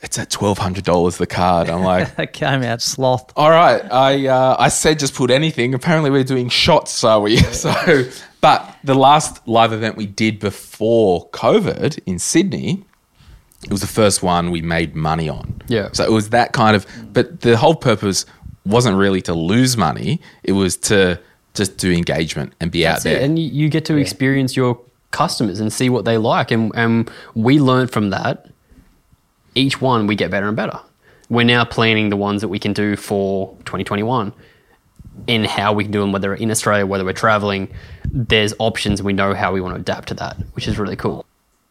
[0.03, 1.71] it's at $1,200 the card.
[1.71, 3.33] I'm like, That came out sloth.
[3.37, 5.75] all right, I uh, I said just put anything.
[5.75, 7.37] Apparently, we're doing shots, are we?
[7.53, 7.73] So,
[8.41, 12.85] but the last live event we did before COVID in Sydney,
[13.65, 15.63] it was the first one we made money on.
[15.69, 15.91] Yeah.
[15.93, 18.27] So it was that kind of, but the whole purpose
[18.67, 20.21] wasn't really to lose money.
[20.43, 21.21] It was to
[21.55, 23.19] just do engagement and be out there.
[23.19, 23.23] it.
[23.23, 24.81] And you, you get to experience your
[25.13, 26.51] customers and see what they like.
[26.51, 28.49] And, and we learn from that.
[29.55, 30.81] Each one, we get better and better.
[31.29, 34.33] We're now planning the ones that we can do for 2021
[35.27, 37.69] in how we can do them, whether in Australia, whether we're traveling.
[38.05, 39.03] There's options.
[39.03, 41.25] We know how we want to adapt to that, which is really cool.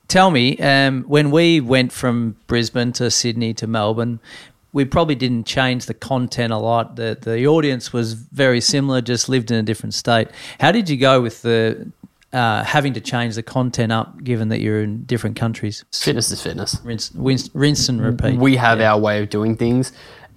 [0.08, 4.20] Tell me, um, when we went from Brisbane to Sydney to Melbourne,
[4.74, 6.96] we probably didn't change the content a lot.
[6.96, 10.30] The the audience was very similar, just lived in a different state.
[10.60, 11.92] How did you go with the
[12.34, 15.84] uh, having to change the content up, given that you're in different countries?
[15.92, 16.80] Fitness is fitness.
[16.84, 18.38] Rinse, rinse, rinse and repeat.
[18.38, 19.92] we have our way of doing things.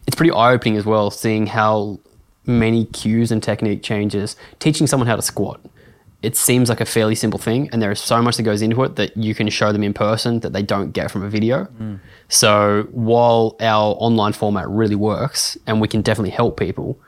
[0.07, 2.01] It's pretty eye opening as well, seeing how
[2.47, 4.37] many cues and technique changes.
[4.59, 5.61] Teaching someone how to squat,
[6.21, 8.83] it seems like a fairly simple thing, and there is so much that goes into
[8.83, 11.69] it that you can show them in person that they don't get from a video.
[12.29, 16.99] So while our online format really works, and we can definitely help people,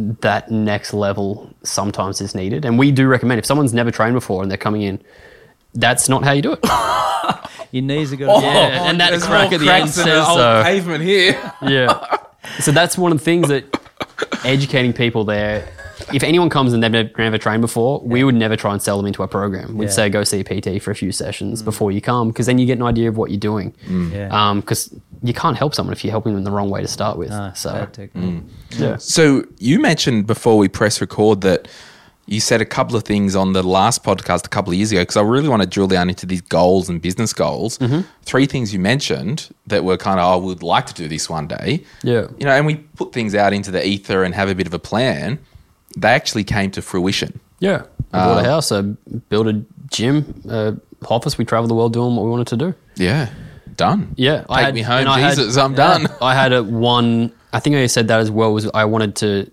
[0.00, 2.64] that next level sometimes is needed.
[2.64, 5.00] And we do recommend if someone's never trained before and they're coming in,
[5.74, 6.60] that's not how you do it.
[7.70, 8.36] Your knees are got.
[8.36, 10.62] Oh, yeah, and that There's crack more at the end cracks says whole so.
[10.64, 11.52] pavement here.
[11.62, 12.16] Yeah.
[12.60, 13.78] So that's one of the things that
[14.44, 15.68] educating people there.
[16.12, 18.96] If anyone comes and they've never, never trained before, we would never try and sell
[18.96, 19.76] them into a program.
[19.76, 19.90] We'd Yeah.
[19.90, 21.66] say go see a PT for a few sessions mm.
[21.66, 23.74] before you come, because then you get an idea of what you're doing.
[23.86, 24.32] Mm.
[24.32, 24.60] Um, yeah.
[24.60, 27.30] Because you can't help someone if you're helping them the wrong way to start with.
[27.30, 28.42] No, so bad technique.
[28.70, 28.96] yeah.
[28.96, 31.68] So you mentioned before we press record that
[32.26, 35.02] you said a couple of things on the last podcast a couple of years ago
[35.02, 37.76] because I really want to drill down into these goals and business goals.
[37.78, 38.02] Mm-hmm.
[38.22, 41.48] Three things you mentioned that were kind of I would like to do this one
[41.48, 41.84] day.
[42.04, 42.28] Yeah.
[42.38, 44.74] You know, and we put things out into the ether and have a bit of
[44.74, 45.40] a plan.
[45.96, 47.40] They actually came to fruition.
[47.58, 47.82] Yeah.
[48.12, 48.82] I bought a house, I
[49.28, 50.72] built a gym, uh,
[51.08, 51.36] office.
[51.36, 52.74] We traveled the world doing what we wanted to do.
[52.96, 53.28] Yeah.
[53.80, 54.14] Done.
[54.16, 55.56] Yeah, Take me home, and I had- Jesus.
[55.56, 56.06] I'm done.
[56.20, 57.32] I had a one.
[57.52, 58.52] I think I said that as well.
[58.52, 59.50] Was I wanted to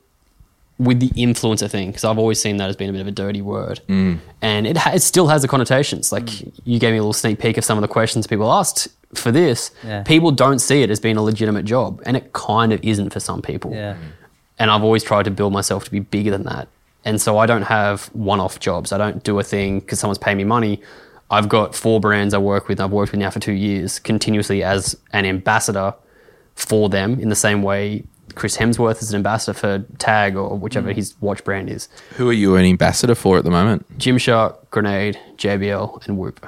[0.80, 3.12] with the influencer thing because I've always seen that as being a bit of a
[3.12, 4.20] dirty word, Mm.
[4.44, 6.12] and it, ha- it still has the connotations.
[6.12, 6.30] Like
[6.68, 9.32] you gave me a little sneak peek of some of the questions people asked for
[9.32, 9.72] this.
[9.84, 10.04] Yeah.
[10.04, 13.20] People don't see it as being a legitimate job, and it kind of isn't for
[13.20, 13.72] some people.
[13.74, 13.96] Yeah.
[14.60, 16.68] And I've always tried to build myself to be bigger than that.
[17.06, 18.92] And so I don't have one off jobs.
[18.92, 20.82] I don't do a thing because someone's paying me money.
[21.30, 22.80] I've got four brands I work with.
[22.80, 25.94] I've worked with now for two years continuously as an ambassador
[26.56, 28.04] for them in the same way
[28.36, 30.96] Chris Hemsworth is an ambassador for Tag or whichever mm.
[30.96, 31.90] his watch brand is.
[32.16, 33.98] Who are you an ambassador for at the moment?
[33.98, 36.46] Gymshark, Grenade, JBL, and Whoop.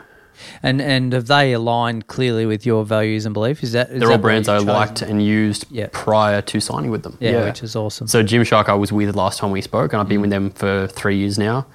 [0.63, 3.61] And and have they aligned clearly with your values and beliefs?
[3.63, 5.09] Is that is They're that all brands I liked them?
[5.09, 5.87] and used Yeah.
[5.91, 7.17] prior to signing with them.
[7.19, 8.07] Yeah, which is awesome.
[8.07, 10.21] So Gymshark I was with last time we spoke, and I've been mm.
[10.21, 11.65] with them for three years now.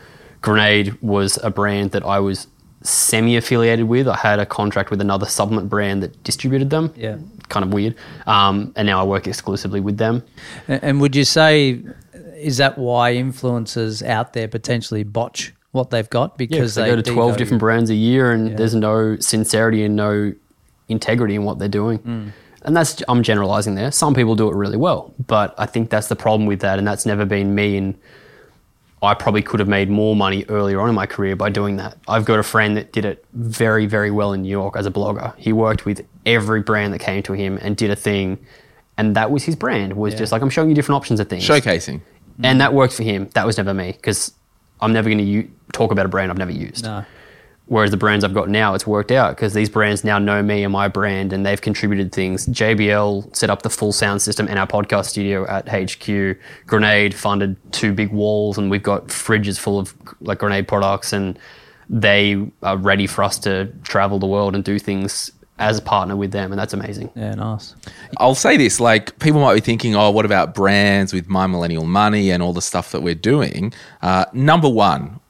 [0.40, 2.46] Grenade was a brand that I was
[2.84, 4.06] semi-affiliated with.
[4.06, 6.92] I had a contract with another supplement brand that distributed them.
[6.96, 7.16] Yeah.
[7.48, 7.94] kind of weird.
[8.26, 10.22] Um, and now I work exclusively with them.
[10.68, 11.82] And would you say
[12.36, 17.02] is that why influencers out there potentially botch what they've got because they, go to
[17.02, 18.56] twelve devalue- different brands a year, and Yeah.
[18.56, 20.32] there's no sincerity and no
[20.88, 21.98] integrity in what they're doing.
[22.00, 22.32] Mm.
[22.62, 23.90] And that's I'm generalizing there.
[23.92, 26.86] Some people do it really well, but I think that's the problem with that, and
[26.86, 27.76] that's never been me.
[27.76, 27.94] And
[29.04, 31.96] I probably could have made more money earlier on in my career by doing that.
[32.08, 34.90] I've got a friend that did it very, very well in New York as a
[34.90, 35.34] blogger.
[35.36, 38.38] He worked with every brand that came to him and did a thing,
[38.96, 39.92] and that was his brand.
[39.94, 42.00] Was just like I'm showing you different options of things Showcasing.
[42.42, 43.28] and that worked for him.
[43.34, 44.32] That was never me because
[44.80, 46.84] I'm never going to u- talk about a brand I've never used.
[46.84, 47.04] No.
[47.66, 50.64] Whereas the brands I've got now, it's worked out because these brands now know me
[50.64, 52.46] and my brand, and they've contributed things.
[52.46, 56.36] JBL set up the full sound system in our podcast studio at HQ.
[56.66, 61.38] Grenade funded two big walls, and we've got fridges full of like Grenade products, and
[61.88, 66.16] they are ready for us to travel the world and do things as a partner
[66.16, 67.10] with them, and that's amazing.
[67.14, 67.74] Yeah, nice.
[68.18, 71.86] I'll say this like people might be thinking, oh, what about brands with My Millennial
[71.86, 73.72] Money and all the stuff that we're doing?
[74.02, 75.20] Uh, number one,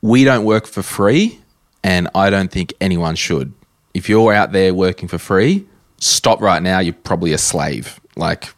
[0.00, 1.40] we don't work for free,
[1.82, 3.52] and I don't think anyone should.
[3.94, 5.66] If you're out there working for free,
[5.98, 6.78] stop right now.
[6.78, 8.00] You're probably a slave.
[8.16, 8.52] Like,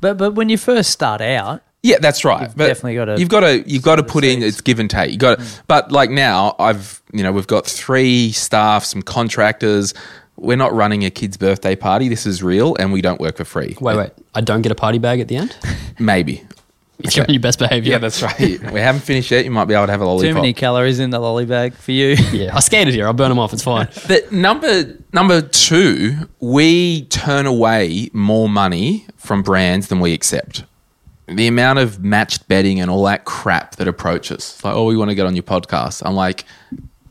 [0.00, 2.42] But but when you first start out, yeah, that's right.
[2.42, 3.68] You've definitely gotta You've got to.
[3.68, 4.42] You've got to put in.
[4.42, 5.12] It's give and take.
[5.12, 5.38] You got.
[5.38, 5.60] to hmm.
[5.66, 7.02] But like now, I've.
[7.12, 9.94] You know, we've got three staff, some contractors.
[10.36, 12.08] We're not running a kid's birthday party.
[12.08, 13.76] This is real, and we don't work for free.
[13.80, 15.56] Wait, wait, I don't get a party bag at the end.
[15.98, 16.44] Maybe.
[17.04, 17.92] If you're on your best behavior.
[17.92, 18.38] Yeah, that's right.
[18.72, 19.44] we haven't finished yet.
[19.44, 20.28] You might be able to have a lollipop.
[20.30, 22.16] too many calories in the lolly bag for you.
[22.32, 23.06] Yeah, I scanned it here.
[23.06, 23.52] I'll burn them off.
[23.52, 23.88] It's fine.
[24.08, 30.64] But number number two, we turn away more money from brands than we accept.
[31.26, 35.10] The amount of matched betting and all that crap that approaches, like, oh, we want
[35.10, 36.02] to get on your podcast.
[36.04, 36.44] I'm like,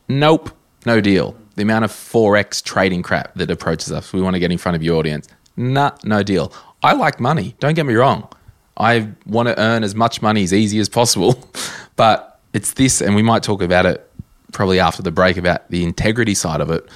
[0.08, 0.50] nope,
[0.84, 1.34] no deal.
[1.56, 4.12] the amount of forex trading crap that approaches us.
[4.12, 5.26] We want to get in front of your audience.
[5.56, 6.52] Nah, no deal.
[6.82, 7.54] I like money.
[7.60, 8.28] Don't get me wrong.
[8.76, 11.48] I want to earn as much money as easy as possible,
[11.96, 14.06] but it's this, and we might talk about it
[14.52, 16.88] probably after the break about the integrity side of it.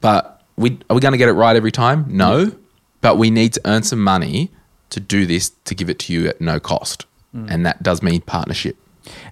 [0.00, 2.04] But we are we going to get it right every time?
[2.08, 2.52] No,
[3.00, 4.50] but we need to earn some money
[4.90, 7.48] to do this to give it to you at no cost, mm.
[7.50, 8.76] and that does mean partnership.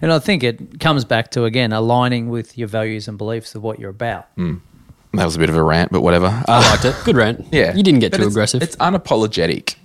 [0.01, 3.61] And I think it comes back to again aligning with your values and beliefs of
[3.63, 4.35] what you're about.
[4.35, 4.61] Mm.
[5.13, 6.43] That was a bit of a rant, but whatever.
[6.47, 6.95] I liked it.
[7.05, 7.47] Good rant.
[7.51, 7.73] Yeah.
[7.75, 8.61] You didn't get But too it's- aggressive.
[8.61, 9.75] It's unapologetic.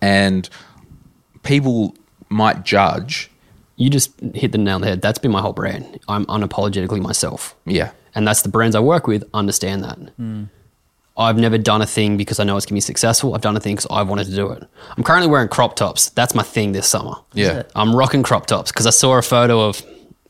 [0.00, 0.48] And
[1.46, 1.94] people
[2.28, 3.30] might judge.
[3.76, 5.02] you just hit the nail on the head.
[5.02, 6.00] That's been my whole brand.
[6.08, 7.54] I'm unapologetically myself.
[7.66, 7.90] Yeah.
[8.14, 9.98] And that's the brands I work with understand that.
[10.16, 10.44] Hmm.
[11.18, 13.34] I've never done a thing because I know it's going to be successful.
[13.34, 14.64] I've done a thing because I wanted to do it.
[14.96, 16.10] I'm currently wearing crop tops.
[16.10, 17.14] That's my thing this summer.
[17.34, 17.62] Yeah.
[17.74, 19.82] I'm rocking crop tops because I saw a photo of,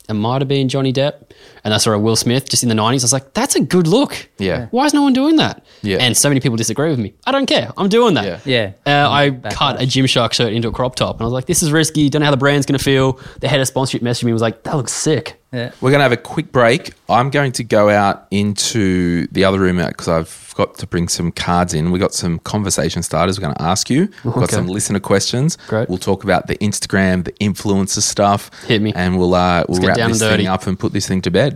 [0.08, 1.30] it might have been Johnny Depp,
[1.66, 3.02] and I saw a Will Smith just in the 90s.
[3.02, 4.28] I was like, that's a good look.
[4.38, 4.68] Yeah.
[4.70, 5.64] Why is no one doing that?
[5.82, 5.96] Yeah.
[5.98, 7.12] And so many people disagree with me.
[7.26, 7.72] I don't care.
[7.76, 8.46] I'm doing that.
[8.46, 8.72] Yeah.
[8.86, 9.04] Yeah.
[9.04, 11.62] Uh, I cut a Gymshark shirt into a crop top, and I was like, "This
[11.64, 12.08] is risky.
[12.08, 14.34] Don't know how the brand's going to feel." The head of sponsorship messaged me and
[14.34, 15.70] was like, "That looks sick." Yeah.
[15.80, 16.92] We're going to have a quick break.
[17.08, 21.32] I'm going to go out into the other room because I've got to bring some
[21.32, 21.90] cards in.
[21.92, 24.08] We've got some conversation starters we're going to ask you.
[24.24, 24.54] We've got Okay.
[24.56, 25.56] some listener questions.
[25.68, 25.88] Great.
[25.88, 28.50] We'll talk about the Instagram, the influencer stuff.
[28.66, 28.92] Hit me.
[28.94, 31.55] And we'll, uh, we'll wrap this thing up and put this thing to bed.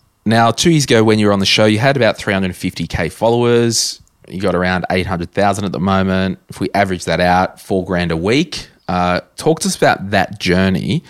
[0.25, 4.01] Now, two years ago, when you were on the show, you had about 350k followers.
[4.27, 6.39] You got around 800,000 at the moment.
[6.47, 8.67] If we average that out, four grand a week.
[8.87, 11.03] Uh, talk to us about that journey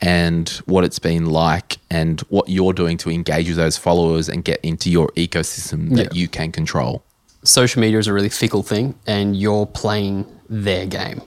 [0.00, 4.44] and what it's been like, and what you're doing to engage with those followers and
[4.44, 6.20] get into your ecosystem that Yeah.
[6.20, 7.02] you can control.
[7.42, 11.20] Social media is a really fickle thing, and you're playing their game.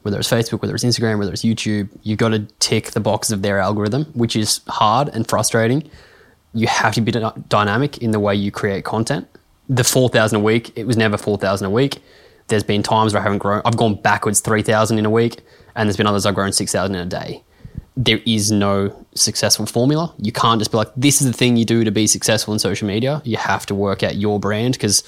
[0.00, 3.30] Whether it's Facebook, whether it's Instagram, whether it's YouTube, you've got to tick the box
[3.30, 5.82] of their algorithm, which is hard and frustrating.
[6.56, 9.28] You have to be dy- dynamic in the way you create content.
[9.68, 12.02] The 4,000 a week, it was never 4,000 a week.
[12.48, 15.40] There's been times where I haven't grown, I've gone backwards 3,000 in a week,
[15.74, 17.42] and there's been others I've grown 6,000 in a day.
[17.96, 20.14] There is no successful formula.
[20.18, 22.58] You can't just be like, this is the thing you do to be successful in
[22.58, 23.20] social media.
[23.24, 25.02] You have to work out your brand because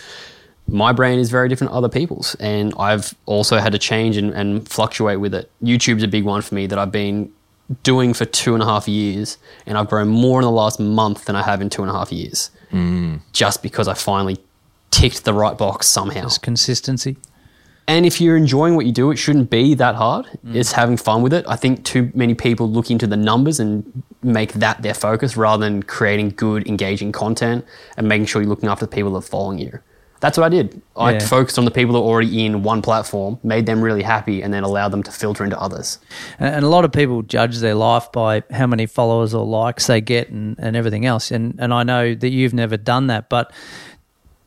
[0.67, 2.35] my brand is very different to other people's.
[2.37, 5.51] And I've also had to change and, and fluctuate with it.
[5.63, 7.33] YouTube's a big one for me that I've been
[7.83, 9.39] doing for two and a half years.
[9.67, 11.95] And I've grown more in the last month than I have in two and a
[11.95, 12.51] half years.
[12.73, 13.21] Mm.
[13.33, 14.39] Just because I finally
[14.91, 16.23] ticked the right box somehow.
[16.23, 17.17] Just consistency.
[17.87, 20.27] And if you're enjoying what you do, it shouldn't be that hard.
[20.45, 20.55] Mm.
[20.55, 21.45] It's having fun with it.
[21.49, 25.65] I think too many people look into the numbers and make that their focus rather
[25.65, 27.65] than creating good, engaging content
[27.97, 29.81] and making sure you're looking after the people that are following you.
[30.21, 30.83] That's what I did.
[30.97, 31.19] I Yeah.
[31.21, 34.53] focused on the people that are already in one platform, made them really happy, and
[34.53, 35.99] then allowed them to filter into others.
[36.41, 40.01] And, a lot of people judge their life by how many followers or likes they
[40.01, 41.31] get and, and everything else.
[41.31, 43.53] And and I know that you've never done that, but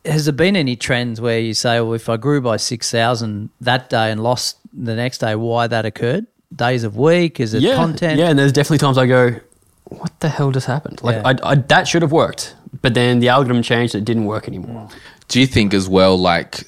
[0.04, 3.50] has there been any trends where you say, well, if I grew by six thousand
[3.60, 6.26] that day and lost the next day, why that occurred?
[6.54, 7.40] Days of week?
[7.40, 8.18] Is it yeah, content?
[8.18, 9.36] Yeah, and there's definitely times I go,
[9.84, 11.02] what the hell just happened?
[11.02, 11.32] Like, Yeah.
[11.44, 12.54] I, I, that should have worked.
[12.82, 14.88] But then the algorithm changed, and it didn't work anymore.
[14.88, 14.92] Mm.
[15.28, 16.64] Do you think as well, like,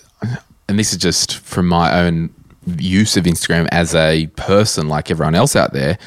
[0.68, 2.34] and this is just from my own
[2.78, 5.98] use of Instagram as a person, like everyone else out there,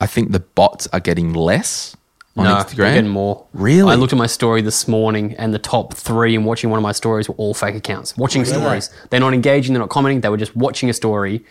[0.00, 1.96] I think the bots are getting less
[2.36, 2.94] on no, Instagram.
[2.94, 3.46] getting more.
[3.52, 3.90] Really?
[3.90, 6.82] I looked at my story this morning, and the top three in watching one of
[6.82, 8.16] my stories were all fake accounts.
[8.16, 8.90] Watching stories.
[9.10, 9.74] They're not engaging.
[9.74, 10.20] They're not commenting.
[10.20, 11.44] They were just watching a story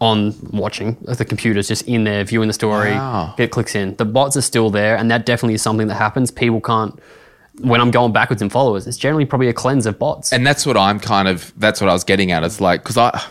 [0.00, 0.96] on watching.
[1.02, 2.92] The computer's just in there viewing the story.
[2.92, 3.34] Wow.
[3.36, 3.96] Get clicks in.
[3.96, 6.30] The bots are still there, and that definitely is something that happens.
[6.30, 6.98] People can't.
[7.62, 10.32] When I'm going backwards in followers, it's generally probably a cleanse of bots.
[10.32, 11.52] and that's what I'm kind of.
[11.56, 12.42] That's what I was getting at.
[12.44, 13.22] It's like because I.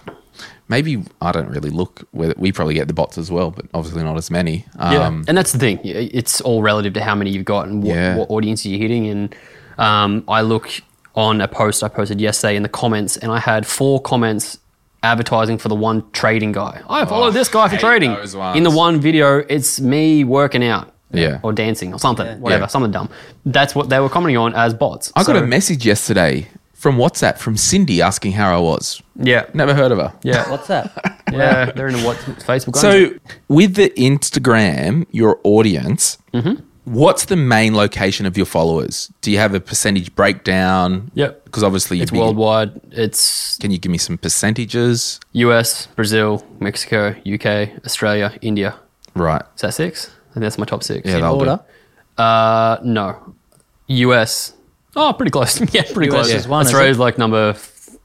[0.72, 2.08] Maybe I don't really look.
[2.12, 4.66] Whether we probably get the bots as well, but obviously not as many.
[4.78, 5.80] Yeah, Um, and that's the thing.
[5.84, 8.16] It's all relative to how many you've got and what, Yeah.
[8.18, 9.08] what audience you're hitting.
[9.08, 9.36] And
[9.80, 10.70] um, I look
[11.16, 14.60] on a post I posted yesterday in the comments, and I had four comments
[15.02, 16.82] advertising for the one trading guy.
[16.88, 18.12] I follow Oh, this guy for trading.
[18.56, 20.94] In the one video, it's me working out.
[21.12, 21.40] Yeah.
[21.44, 22.68] Or dancing or something, whatever, Yeah.
[22.68, 23.10] something dumb.
[23.46, 25.12] That's what they were commenting on as bots.
[25.16, 29.02] I got a message yesterday from WhatsApp from Cindy asking how I was.
[29.16, 29.46] Yeah.
[29.54, 30.14] Never heard of her.
[30.24, 30.50] Yeah.
[30.52, 30.92] What's that?
[31.32, 31.72] yeah.
[31.72, 32.76] They're in a WhatsApp, Facebook.
[32.78, 33.12] So
[33.48, 36.64] with the Instagram, your audience, mm-hmm.
[36.86, 39.12] What's the main location of your followers?
[39.22, 41.12] Do you have a percentage breakdown?
[41.14, 41.46] Yep.
[41.46, 42.82] Because obviously It's be- worldwide.
[42.92, 45.20] It's Can you give me some percentages?
[45.34, 48.74] US, Brazil, Mexico, UK, Australia, India.
[49.14, 49.44] Right.
[49.56, 50.10] Is that six?
[50.40, 51.06] I think that's my top six.
[51.06, 51.60] Yeah, In order.
[52.18, 53.36] Uh, no.
[53.88, 54.54] US.
[54.96, 55.60] Oh, pretty close.
[55.74, 56.32] yeah, pretty US close.
[56.32, 57.02] is one, Australia's it?
[57.02, 57.54] like number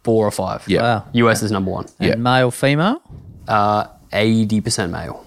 [0.02, 0.64] four or five.
[0.66, 0.82] Yeah.
[0.82, 1.04] Wow.
[1.12, 1.86] US is number one.
[2.00, 2.14] And Yeah.
[2.16, 3.00] male, female?
[3.46, 5.24] Uh, 80% male.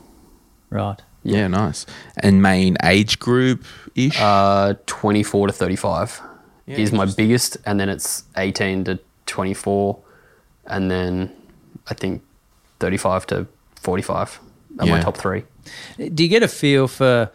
[0.70, 1.02] Right.
[1.24, 1.86] Yeah, nice.
[2.18, 3.64] And main age group
[3.96, 4.20] ish?
[4.20, 6.22] Uh, 24 to 35
[6.68, 9.98] is my biggest, and then it's 18 to 24,
[10.66, 11.32] and then
[11.90, 12.22] I think
[12.82, 13.48] 35 to
[13.82, 14.40] 45
[14.80, 15.44] are my top three.
[15.98, 17.30] Do you get a feel for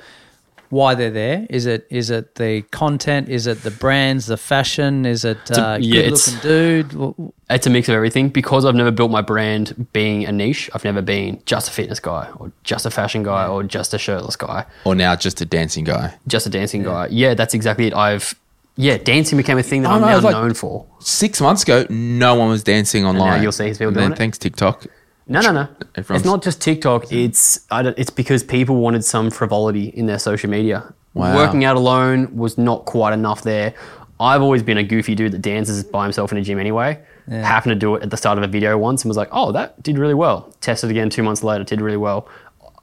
[0.71, 1.47] why they're there?
[1.51, 3.29] Is it is it the content?
[3.29, 5.05] Is it the brands, the fashion?
[5.05, 6.49] Is it a- uh, yeah, good it's- looking
[6.89, 7.33] dude?
[7.51, 10.71] It's a mix of everything because I've never built my brand being a niche.
[10.75, 13.99] I've never been just a fitness guy or just a fashion guy or just a
[13.99, 16.15] shirtless guy, or now just a dancing guy?
[16.27, 17.09] just a dancing guy.
[17.11, 17.95] Yeah, that's exactly it.
[17.95, 18.35] I've
[18.77, 20.87] yeah, dancing became a thing that Oh, I'm no, now like- known for.
[21.01, 23.43] Six months ago, no one was dancing online.
[23.43, 24.17] you'll see people and doing then it.
[24.19, 24.87] thanks TikTok.
[25.27, 25.69] No, no, no.
[25.95, 27.13] Everyone's- It's not just TikTok.
[27.13, 30.93] It's I don't, it's because people wanted some frivolity in their social media.
[31.15, 31.35] Wow.
[31.37, 33.75] Working out alone was not quite enough there.
[34.19, 37.01] I've always been a goofy dude that dances by himself in a gym anyway.
[37.29, 39.53] Happened to do it at the start of a video once and was like, oh,
[39.53, 40.53] that did really well.
[40.61, 42.29] Tested again two months later, did really well.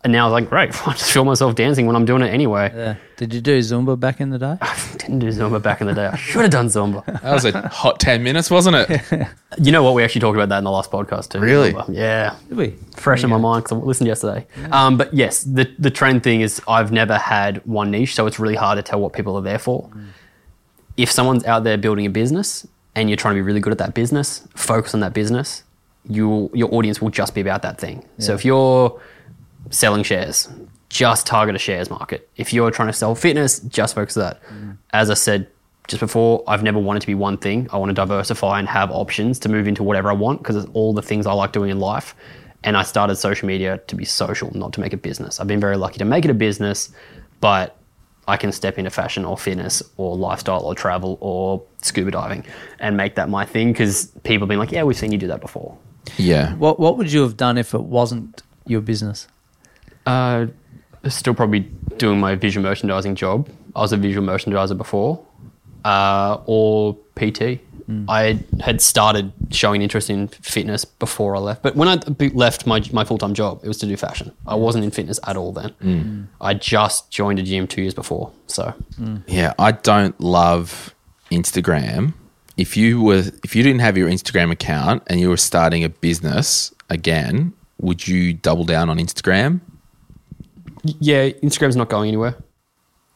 [0.02, 2.30] And now I was like, great, I just feel myself dancing when I'm doing it
[2.34, 2.72] anyway.
[2.74, 2.96] Yeah.
[3.18, 4.58] Did you do Zumba back in the day?
[4.62, 6.06] I didn't do Zumba back in the day.
[6.08, 7.04] I should have done Zumba.
[7.22, 9.28] That was a hot 10 minutes, wasn't it?
[9.58, 9.94] You know what?
[9.96, 11.40] We actually talked about that in the last podcast too.
[11.40, 11.74] Really?
[11.74, 11.86] Zumba.
[11.90, 12.36] Yeah.
[12.48, 12.76] Did we?
[12.96, 14.46] fresh in my mind because I listened yesterday.
[14.72, 18.40] Um, but yes, the the trend thing is I've never had one niche, so it's
[18.40, 19.90] really hard to tell what people are there for.
[20.98, 23.78] If someone's out there building a business and you're trying to be really good at
[23.80, 25.64] that business, focus on that business.
[26.10, 28.04] You your audience will just be about that thing.
[28.18, 29.00] So if you're
[29.70, 30.48] selling shares,
[30.90, 32.30] just target a shares market.
[32.36, 34.42] If you're trying to sell fitness, just focus on that.
[34.92, 35.48] As I said
[35.88, 37.68] just before, I've never wanted to be one thing.
[37.72, 40.70] I want to diversify and have options to move into whatever I want because it's
[40.74, 42.16] all the things I like doing in life.
[42.64, 45.40] And I started social media to be social, not to make a business.
[45.40, 46.92] I've been very lucky to make it a business,
[47.40, 47.76] but
[48.28, 52.46] I can step into fashion or fitness or lifestyle or travel or scuba diving
[52.80, 55.28] and make that my thing because people have been like, yeah, we've seen you do
[55.28, 55.78] that before.
[56.18, 56.54] yeah.
[56.56, 59.28] What What would you have done if it wasn't your business?
[60.06, 60.48] Uh,
[61.08, 61.62] still probably
[61.98, 63.50] doing my visual merchandising job.
[63.76, 65.24] I was a visual merchandiser before,
[65.86, 67.60] uh, or PT.
[68.08, 72.68] I had started showing interest in fitness before I left, but when I b- left
[72.68, 74.32] my my full time job, it was to do fashion.
[74.46, 76.28] I wasn't in fitness at all then.
[76.40, 78.76] I just joined a gym two years before, so
[79.26, 80.94] Yeah, I don't love
[81.32, 82.14] Instagram.
[82.58, 85.90] If you were if you didn't have your Instagram account and you were starting a
[85.90, 89.62] business again, would you double down on Instagram?
[90.84, 92.36] Yeah, Instagram's not going anywhere.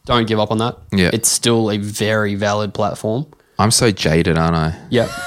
[0.06, 0.76] Don't give up on that.
[0.92, 1.10] Yeah.
[1.12, 3.26] it's still a very valid platform.
[3.58, 4.78] I'm so jaded, aren't I?
[4.90, 5.08] Yeah.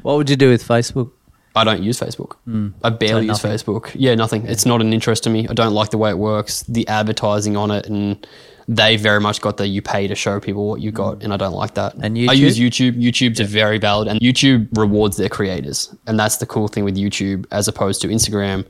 [0.00, 1.12] What would you do with Facebook?
[1.54, 2.36] I don't use Facebook.
[2.44, 2.68] Hmm.
[2.82, 3.40] I barely use.
[3.40, 3.90] Facebook.
[3.94, 4.46] Yeah, nothing.
[4.46, 5.46] It's not an interest to me.
[5.48, 8.26] I don't like the way it works, the advertising on it, and
[8.68, 11.36] they very much got the you pay to show people what you got, and I
[11.36, 11.94] don't like that.
[11.94, 12.96] And I use YouTube?
[12.98, 13.30] YouTube.
[13.30, 16.96] YouTube's a very valid, and YouTube rewards their creators, and that's the cool thing with
[16.96, 18.66] YouTube as opposed to Instagram.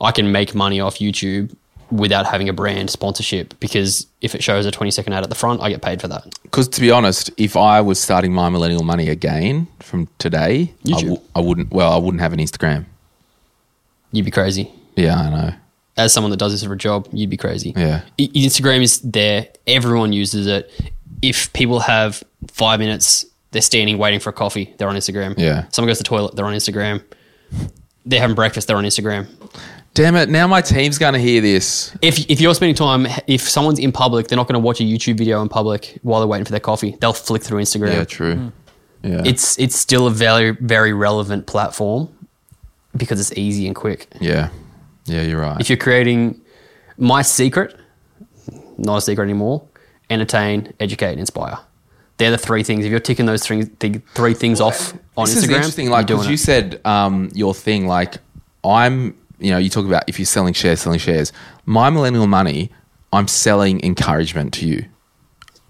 [0.00, 1.54] I can make money off YouTube
[1.90, 5.34] without having a brand sponsorship because if it shows a 20 second ad at the
[5.34, 6.24] front, I get paid for that.
[6.42, 10.90] Because to be honest, if I was starting my millennial money again from today, I,
[11.00, 11.70] w- I wouldn't.
[11.72, 12.84] Well, I wouldn't have an Instagram.
[14.12, 14.72] You'd be crazy.
[14.96, 15.54] Yeah, I know.
[15.96, 17.72] as someone that does this for a job, you'd be crazy.
[17.76, 18.02] Yeah.
[18.18, 19.48] Instagram is there.
[19.66, 20.70] Everyone uses it.
[21.22, 25.34] If people have five minutes, they're standing waiting for a coffee, they're on Instagram.
[25.38, 25.66] Yeah.
[25.70, 27.02] Someone goes to the toilet, they're on Instagram.
[28.06, 29.26] They're having breakfast, they're on Instagram.
[30.00, 30.30] Damn it!
[30.30, 31.94] Now my team's going to hear this.
[32.00, 34.82] If, if you're spending time, if someone's in public, they're not going to watch a
[34.82, 36.96] YouTube video in public while they're waiting for their coffee.
[37.02, 37.92] They'll flick through Instagram.
[37.92, 38.52] Yeah, true.
[39.02, 42.08] Yeah, It's it's still a very very relevant platform
[42.96, 44.06] because it's easy and quick.
[44.22, 44.48] yeah,
[45.04, 45.20] yeah.
[45.20, 45.60] You're right.
[45.60, 46.40] if you're creating
[46.96, 47.76] my secret,
[48.78, 49.66] not a secret anymore,
[50.08, 51.58] entertain, educate, inspire.
[52.16, 52.86] They're the three things.
[52.86, 55.90] If you're ticking those three, th- three things off on this Instagram, is interesting.
[55.90, 56.38] Like, you're because doing you it.
[56.38, 57.86] said um, your thing.
[57.86, 58.16] Like,
[58.64, 59.19] I'm.
[59.40, 61.32] You know, you talk about if you're selling shares, selling shares.
[61.66, 62.70] My millennial money,
[63.12, 64.84] I'm selling encouragement to you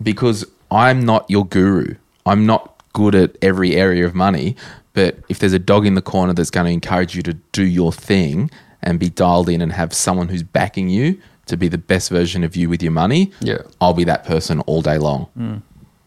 [0.03, 1.95] because I'm not your guru.
[2.27, 4.57] I'm not good at every area of money.
[4.93, 7.65] But if there's a dog in the corner that's going to encourage you to do
[7.65, 8.51] your thing
[8.83, 12.45] and be dialed in and have someone who's backing you to be the best version
[12.45, 13.59] of you with your money, Yeah.
[13.81, 15.29] I'll be that person all day long.
[15.39, 15.63] Mm.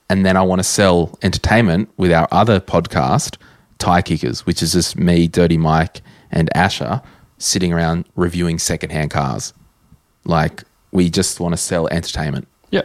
[0.10, 3.38] And then I want to sell entertainment with our other podcast,
[3.78, 6.02] Tyre Kickers, which is just me, Dirty Mike,
[6.32, 7.02] and Asher
[7.44, 9.54] sitting around reviewing secondhand cars.
[10.26, 12.48] Like, we just want to sell entertainment.
[12.72, 12.82] Yeah.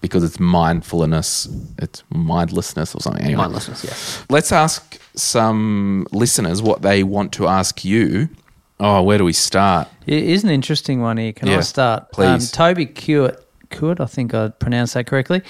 [0.00, 1.48] because it's mindfulness,
[1.78, 3.22] it's mindlessness or something.
[3.24, 4.24] Anyway, Mindlessness, yes.
[4.30, 8.28] Let's ask some listeners what they want to ask you.
[8.80, 9.88] Oh, where do we start?
[10.06, 11.32] It is an interesting one here.
[11.32, 12.10] Can Yeah, I start?
[12.12, 12.26] please.
[12.28, 12.40] Um,
[12.74, 13.40] Toby Kewitt,
[13.70, 15.42] Kewitt, I think I pronounced that correctly.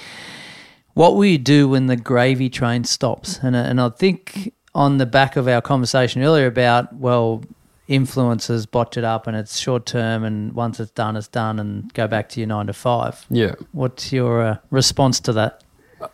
[0.93, 3.39] What will you do when the gravy train stops?
[3.41, 7.43] And, uh, and I think on the back of our conversation earlier about, well,
[7.89, 11.93] influencers botch it up and it's short term and once it's done, it's done and
[11.93, 13.25] go back to your nine to five.
[13.29, 13.55] Yeah.
[13.71, 15.63] What's your uh, response to that?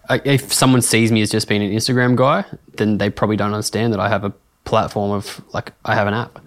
[0.09, 2.45] I- if someone sees me as just being an Instagram guy,
[2.77, 4.33] then they probably don't understand that I have a
[4.65, 6.39] platform of like I have an app.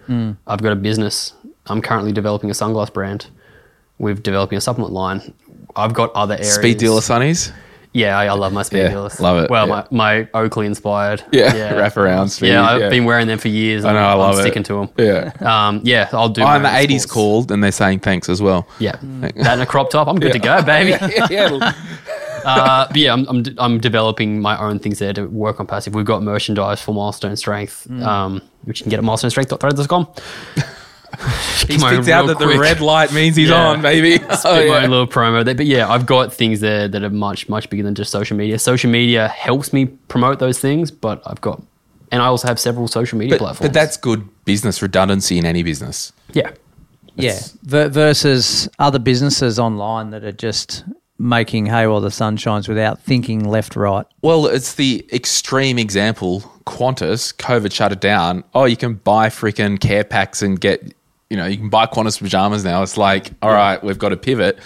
[0.46, 1.32] I've got a business.
[1.66, 3.28] I'm currently developing a sunglass brand.
[3.98, 5.32] We're developing a supplement line.
[5.76, 6.54] I've got other areas.
[6.54, 7.52] Speed dealer sunnies.
[7.94, 9.20] Yeah, I, I love my speed Yeah, dealers.
[9.20, 9.86] love it, Well, yeah.
[9.90, 11.22] my, my Oakley inspired.
[11.32, 12.88] Yeah, wrap around speed, Yeah, I've yeah.
[12.88, 13.84] been wearing them for years.
[13.84, 14.42] I know, I I'm love it.
[14.42, 14.88] sticking to them.
[14.96, 15.32] Yeah.
[15.40, 16.40] Um, yeah, I'll do.
[16.40, 18.66] Oh, my and the own 80s called and they're saying thanks as well.
[18.78, 20.08] Yeah, that and a crop top.
[20.08, 20.90] I'm good to go, baby.
[21.14, 21.72] yeah, yeah.
[22.44, 25.94] uh, but yeah, I'm, I'm, I'm developing my own things there to work on passive.
[25.94, 30.08] We've got merchandise for Milestone Strength, um, which you can get at milestonestrength.threads.com.
[31.68, 33.68] He spits out that the red light means he's Yeah.
[33.68, 34.22] on, baby.
[34.30, 34.84] Oh, Spit my yeah.
[34.84, 35.54] own little promo there.
[35.54, 38.58] But yeah, I've got things there that are much, much bigger than just social media.
[38.58, 41.62] Social media helps me promote those things, but I've got,
[42.10, 43.68] and I also have several social media But, platforms.
[43.68, 46.12] but that's good business redundancy in any business.
[46.32, 46.50] yeah.
[47.14, 50.82] Yeah, ver- versus other businesses online that are just
[51.18, 54.06] making hay while the sun shines without thinking left, right.
[54.22, 56.40] Well, it's the extreme example.
[56.66, 58.44] Qantas, COVID shut it down.
[58.54, 60.94] Oh, you can buy freaking care packs and get,
[61.32, 62.82] you know, you can buy Qantas pajamas now.
[62.82, 64.58] It's like, all right, we've got to pivot.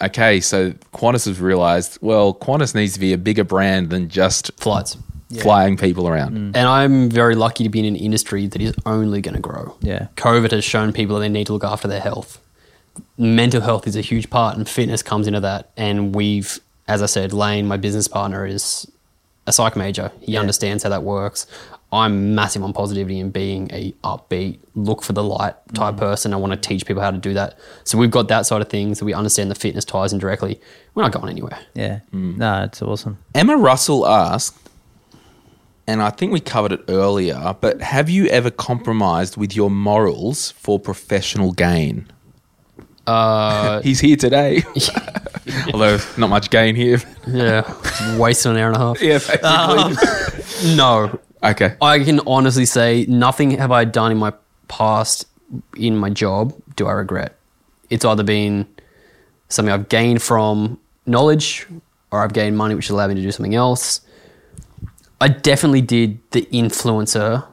[0.00, 4.52] Okay, so Qantas has realized, well, Qantas needs to be a bigger brand than just
[4.56, 4.96] Flights.
[5.40, 6.36] flying people around.
[6.36, 6.56] Mm.
[6.56, 9.76] And I'm very lucky to be in an industry that is only going to grow.
[9.80, 10.06] Yeah.
[10.14, 12.40] COVID has shown people that they need to look after their health.
[13.18, 15.70] Mental health is a huge part, and fitness comes into that.
[15.76, 18.88] And we've, as I said, Lane, my business partner, is
[19.48, 20.12] a psych major.
[20.20, 21.48] He understands how that works.
[21.94, 26.34] I'm massive on positivity and being a upbeat, look for the light type person.
[26.34, 27.58] I want to teach people how to do that.
[27.84, 29.00] So we've got that side of things.
[29.02, 30.60] We understand the fitness ties in directly.
[30.94, 31.58] We're not going anywhere.
[31.74, 33.18] Yeah, no, it's awesome.
[33.34, 34.58] Emma Russell asked,
[35.86, 40.50] and I think we covered it earlier, but have you ever compromised with your morals
[40.52, 42.10] for professional gain?
[43.06, 44.62] Uh, He's here today.
[45.72, 47.00] Although not much gain here.
[47.26, 47.62] yeah,
[48.18, 49.02] wasted an hour and a half.
[49.02, 50.74] yeah, basically.
[50.74, 51.76] No, okay.
[51.80, 54.32] I can honestly say nothing have I done in my
[54.68, 55.26] past
[55.76, 57.36] in my job do I regret.
[57.90, 58.66] It's either been
[59.48, 61.66] something I've gained from knowledge
[62.10, 64.00] or I've gained money which allowed me to do something else.
[65.20, 67.46] I definitely did the influencer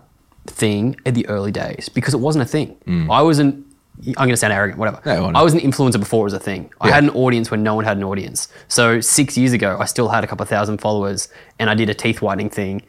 [0.47, 3.07] thing in the early days because it wasn't a thing.
[3.09, 3.65] I wasn't
[4.07, 4.97] I'm going to sound arrogant, whatever.
[5.01, 5.33] Mm.
[5.33, 5.39] No?
[5.39, 6.71] I was an influencer before it was a thing.
[6.81, 6.95] I Yeah.
[6.95, 8.47] had an audience when no one had an audience.
[8.67, 11.27] So six years ago, I still had a couple of thousand followers
[11.59, 12.81] and I did a teeth whitening thing.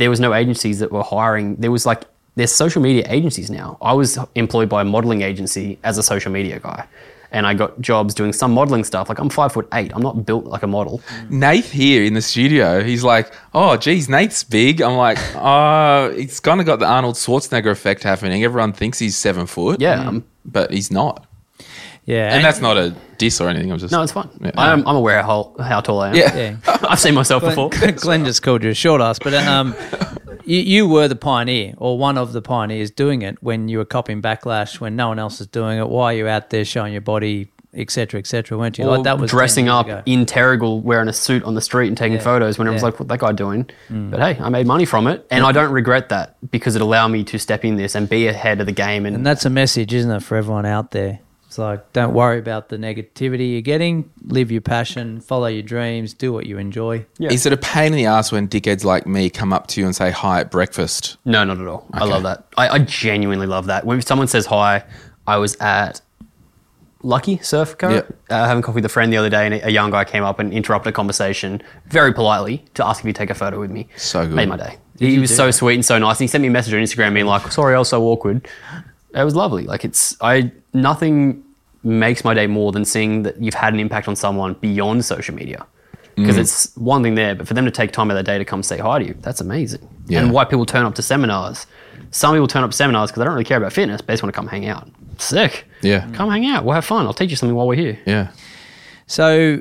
[0.00, 1.56] There was no agencies that were hiring.
[1.56, 2.02] There was like,
[2.36, 3.68] there's social media agencies now.
[3.80, 6.86] I was employed by a modeling agency as a social media guy.
[7.32, 9.08] And I got jobs doing some modeling stuff.
[9.08, 9.90] Like I'm five foot eight.
[9.94, 11.00] I'm not built like a model.
[11.28, 14.80] Nath here in the studio, he's like, oh, geez, Nath's big.
[14.80, 18.44] I'm like, oh, he's kind of got the Arnold Schwarzenegger effect happening.
[18.44, 19.80] Everyone thinks he's seven foot.
[19.80, 20.04] Yeah, mm.
[20.04, 21.26] I'm- but he's not.
[22.06, 23.72] Yeah, And that's not a diss or anything.
[23.72, 24.28] I'm just No, it's fine.
[24.40, 24.52] Yeah.
[24.56, 26.14] I'm, I'm aware how, how tall I am.
[26.14, 26.36] Yeah.
[26.36, 26.56] yeah.
[26.88, 27.70] I've seen myself before.
[27.70, 29.74] Glen, Glen just called you a short ass, but um,
[30.44, 33.84] you, you were the pioneer or one of the pioneers doing it when you were
[33.84, 35.88] copying backlash when no one else is doing it.
[35.88, 38.56] Why are you out there showing your body, etc., etc.?
[38.56, 38.84] weren't you?
[38.84, 40.02] Or like that was dressing up ago.
[40.06, 42.22] in Terrigal wearing a suit on the street and taking Yeah.
[42.22, 42.86] photos when everyone's Yeah.
[42.90, 43.68] like, what that guy doing?
[43.90, 45.26] But hey, I made money from it.
[45.32, 48.28] And I don't regret that because it allowed me to step in this and be
[48.28, 49.06] ahead of the game.
[49.06, 51.18] And, And that's a message, isn't it, for everyone out there?
[51.56, 54.10] It's like, don't worry about the negativity you're getting.
[54.26, 57.06] Live your passion, follow your dreams, do what you enjoy.
[57.16, 57.32] Yeah.
[57.32, 59.86] Is it a pain in the ass when dickheads like me come up to you
[59.86, 61.16] and say hi at breakfast?
[61.24, 61.86] no, not at all.
[61.94, 62.44] I love that.
[62.58, 63.86] I, I genuinely love that.
[63.86, 64.84] When someone says hi,
[65.26, 66.02] I was at
[67.02, 67.88] Lucky Surf Co.
[67.88, 68.18] Yep.
[68.28, 70.24] Uh, having coffee with a friend the other day, and a a young guy came
[70.24, 73.70] up and interrupted a conversation very politely to ask if he'd take a photo with
[73.70, 73.88] me.
[73.96, 74.34] So good.
[74.34, 74.76] Made my day.
[74.98, 76.18] He was so sweet and so nice.
[76.18, 78.46] And he sent me a message on Instagram being like, "Sorry, I was so awkward."
[79.14, 79.64] It was lovely.
[79.64, 81.42] Like it's I nothing
[81.86, 85.34] makes my day more than seeing that you've had an impact on someone beyond social
[85.34, 85.66] media.
[86.16, 88.38] Because it's one thing there, but for them to take time out of their day
[88.38, 89.86] to come say hi to you, that's amazing.
[90.06, 90.20] Yeah.
[90.22, 91.66] And why people turn up to seminars.
[92.10, 94.12] Some people turn up to seminars because they don't really care about fitness, but they
[94.14, 94.88] just want to come hang out.
[95.18, 95.66] Sick.
[95.82, 96.10] Yeah.
[96.12, 96.64] Come hang out.
[96.64, 97.04] We'll have fun.
[97.04, 97.98] I'll teach you something while we're here.
[98.06, 98.30] Yeah.
[99.06, 99.60] So,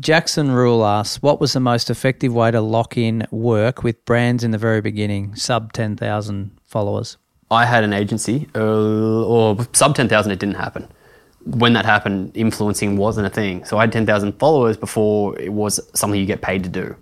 [0.00, 4.42] Jackson Rule asks, what was the most effective way to lock in work with brands
[4.42, 7.18] in the very beginning, sub 10,000 followers?
[7.52, 8.60] I had an agency, uh,
[9.24, 10.88] or sub 10,000, it didn't happen.
[11.56, 13.64] When that happened, influencing wasn't a thing.
[13.64, 16.94] So I had 10,000 followers before it was something you get paid to do.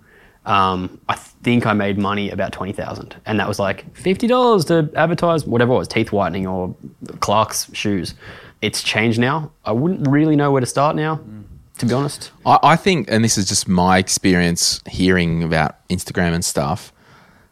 [0.45, 5.45] Um, I think I made money about 20,000 and that was like $50 to advertise
[5.45, 6.73] whatever it was, teeth whitening or
[7.19, 8.13] Clark's shoes.
[8.61, 9.51] It's changed now.
[9.65, 11.19] I wouldn't really know where to start now,
[11.79, 12.31] to be honest.
[12.45, 16.93] I, I think, and this is just my experience hearing about Instagram and stuff,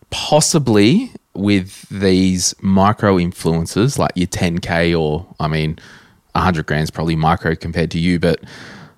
[0.09, 5.77] possibly with these micro influencers like your 10K or, I mean,
[6.35, 8.41] 100 grand's probably micro compared to you, but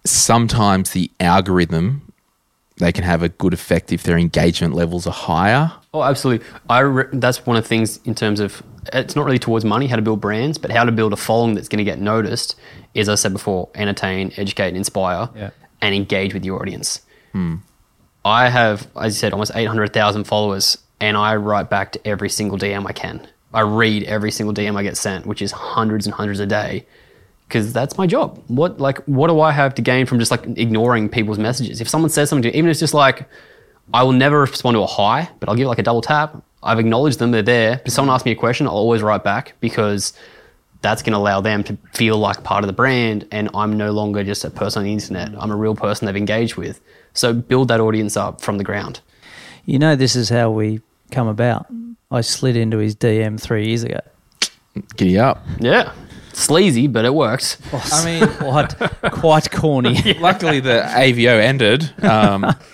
[0.05, 2.11] sometimes the algorithm,
[2.77, 5.71] they can have a good effect if their engagement levels are higher.
[5.93, 6.45] Oh, absolutely.
[6.69, 8.61] I re- that's one of the things in terms of
[8.93, 11.55] it's not really towards money, how to build brands, but how to build a following
[11.55, 12.55] that's going to get noticed.
[12.93, 15.49] Is as I said before, entertain, educate, and inspire, Yeah.
[15.81, 17.01] and engage with your audience.
[17.33, 17.55] Hmm.
[18.23, 22.07] I have, as you said, almost eight hundred thousand followers, and I write back to
[22.07, 23.27] every single DM I can.
[23.53, 26.85] I read every single DM I get sent, which is hundreds and hundreds a day,
[27.47, 28.41] because that's my job.
[28.47, 31.81] What like what do I have to gain from just like ignoring people's messages?
[31.81, 33.27] If someone says something to you, even if it's just like
[33.93, 36.43] I will never respond to a hi, but I'll give it like a double tap.
[36.61, 37.81] I've acknowledged them, they're there.
[37.85, 40.13] If someone asks me a question, I'll always write back because
[40.81, 43.91] that's going to allow them to feel like part of the brand and I'm no
[43.91, 45.31] longer just a person on the internet.
[45.39, 46.81] I'm a real person they've engaged with.
[47.13, 48.99] So build that audience up from the ground.
[49.65, 50.81] You know, this is how we
[51.11, 51.67] come about.
[52.11, 53.99] I slid into his DM three years ago.
[54.95, 55.43] Giddy up.
[55.59, 55.91] Yeah.
[56.37, 57.57] Sleazy, but it works.
[57.73, 58.75] I mean, Quite,
[59.11, 60.13] quite corny.
[60.19, 61.91] luckily the AVO ended.
[62.03, 62.55] Um,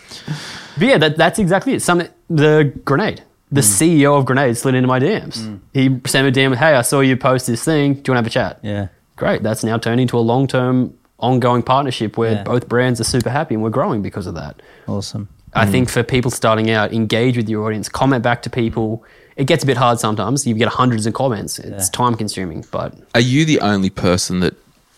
[0.78, 1.82] But yeah, that, that's exactly it.
[1.82, 3.24] Some the grenade.
[3.52, 3.68] The hmm.
[3.68, 5.46] CEO of Grenade slid into my DMs.
[5.46, 5.58] Hmm.
[5.74, 7.94] He sent me a DM, with, hey, I saw you post this thing.
[7.94, 8.60] Do you want to have a chat?
[8.64, 8.88] Yeah.
[9.16, 9.44] Great.
[9.44, 12.44] That's now turned into a long term, ongoing partnership where Yeah.
[12.44, 14.62] both brands are super happy and we're growing because of that.
[14.88, 15.30] Awesome.
[15.54, 15.94] I think hmm.
[15.94, 19.04] for people starting out, engage with your audience, comment back to people.
[19.36, 20.46] It gets a bit hard sometimes.
[20.46, 21.60] You get hundreds of comments.
[21.60, 24.54] It's time consuming, but are you the only person that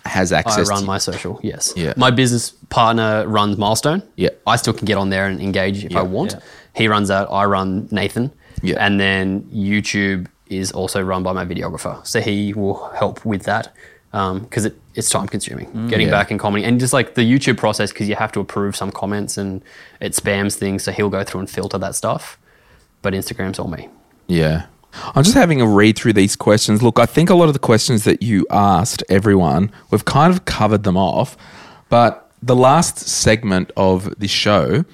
[0.05, 0.67] has access?
[0.69, 1.39] I run to my social.
[1.41, 1.73] Yes.
[1.75, 1.93] Yeah.
[1.97, 4.03] My business partner runs Milestone.
[4.17, 4.29] Yeah.
[4.45, 5.99] I still can get on there and engage if Yeah.
[5.99, 6.33] I want.
[6.33, 6.39] Yeah.
[6.75, 7.31] He runs that.
[7.31, 8.31] I run Nathan.
[8.61, 8.75] Yeah.
[8.85, 12.05] And then YouTube is also run by my videographer.
[12.05, 13.73] So he will help with that
[14.13, 15.67] um, because it, it's time consuming.
[15.67, 15.89] Mm.
[15.89, 16.11] Getting Yeah.
[16.19, 16.69] back and commenting.
[16.69, 19.63] And just like the YouTube process, because you have to approve some comments and
[20.01, 20.83] it spams things.
[20.83, 22.37] So he'll go through and filter that stuff.
[23.01, 23.87] But Instagram's all me.
[24.27, 24.65] Yeah.
[25.13, 26.81] I'm just having a read through these questions.
[26.81, 30.45] Look, I think a lot of the questions that you asked everyone, we've kind of
[30.45, 31.35] covered them off.
[31.89, 34.85] But the last segment of this show,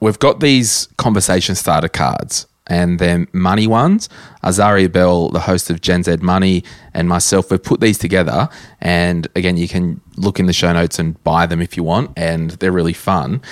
[0.00, 4.08] we've got these conversation starter cards and they're money ones.
[4.44, 6.62] Azaria Bell, the host of Gen Z Money,
[6.94, 8.48] and myself, we've put these together.
[8.80, 12.12] And again, you can look in the show notes and buy them if you want,
[12.16, 13.42] and they're really fun.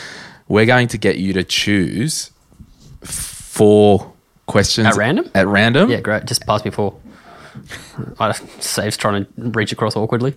[0.46, 2.30] We're going to get you to choose
[3.02, 4.12] four
[4.48, 5.30] questions At random?
[5.34, 5.88] At random.
[5.90, 6.24] Yeah, great.
[6.24, 6.96] Just pass me four.
[8.18, 10.34] I saves trying to reach across awkwardly.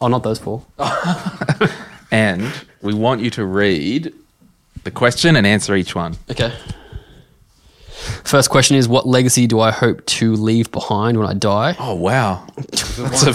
[0.00, 0.64] Oh, not those four.
[2.10, 2.44] And
[2.80, 4.12] we want you to read
[4.84, 6.16] the question and answer each one.
[6.30, 6.52] Okay.
[8.22, 11.74] First question is What legacy do I hope to leave behind when I die?
[11.78, 13.32] Oh wow, that's a,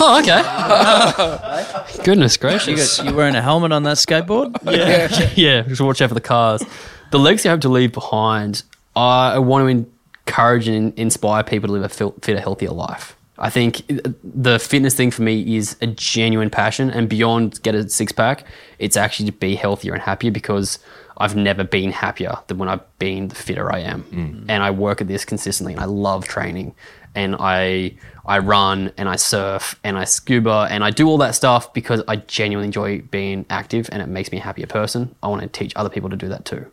[0.00, 2.04] Oh, okay.
[2.04, 2.98] Goodness You, gracious.
[2.98, 4.56] got, you wearing a helmet on that skateboard?
[4.64, 5.08] yeah.
[5.34, 6.62] yeah, just watch out for the cars.
[7.10, 8.62] The legacy I hope to leave behind,
[8.94, 9.86] I want to
[10.26, 13.16] encourage and inspire people to live a fil- fitter, healthier life.
[13.38, 13.82] I think
[14.24, 18.44] the fitness thing for me is a genuine passion, and beyond get a six pack,
[18.78, 20.80] it's actually to be healthier and happier because
[21.18, 24.02] I've never been happier than when I've been the fitter I am.
[24.04, 24.16] Mm.
[24.18, 24.44] Mm.
[24.48, 26.74] And I work at this consistently, and I love training,
[27.14, 27.94] and I
[28.26, 32.02] I run and I surf and I scuba and I do all that stuff because
[32.06, 35.14] I genuinely enjoy being active and it makes me a happier person.
[35.22, 36.70] I want to teach other people to do that too.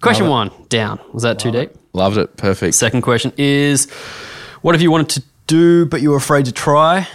[0.00, 1.00] Question one down.
[1.12, 1.70] Was that too deep?
[1.92, 2.36] loved it.
[2.36, 2.74] Perfect.
[2.74, 3.88] Second question is
[4.62, 7.06] what have you wanted to do but you were afraid to try?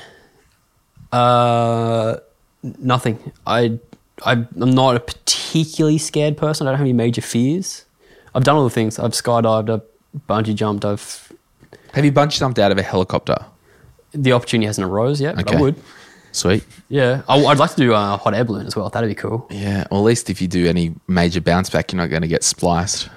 [1.11, 2.17] Uh,
[2.63, 3.31] nothing.
[3.45, 3.79] I,
[4.25, 6.67] I, I'm not a particularly scared person.
[6.67, 7.85] I don't have any major fears.
[8.33, 8.99] I've done all the things.
[8.99, 9.81] I've skydived, I've
[10.27, 11.31] bungee jumped, I've.
[11.93, 13.37] Have you bungee jumped out of a helicopter?
[14.11, 15.75] The opportunity hasn't arose yet, but I would.
[16.31, 16.63] Sweet.
[16.89, 17.21] Yeah.
[17.27, 18.89] Oh, I, would like to do a hot air balloon as well.
[18.89, 19.47] That'd be cool.
[19.49, 19.85] Yeah.
[19.91, 22.43] Or at least if you do any major bounce back, you're not going to get
[22.43, 23.09] spliced.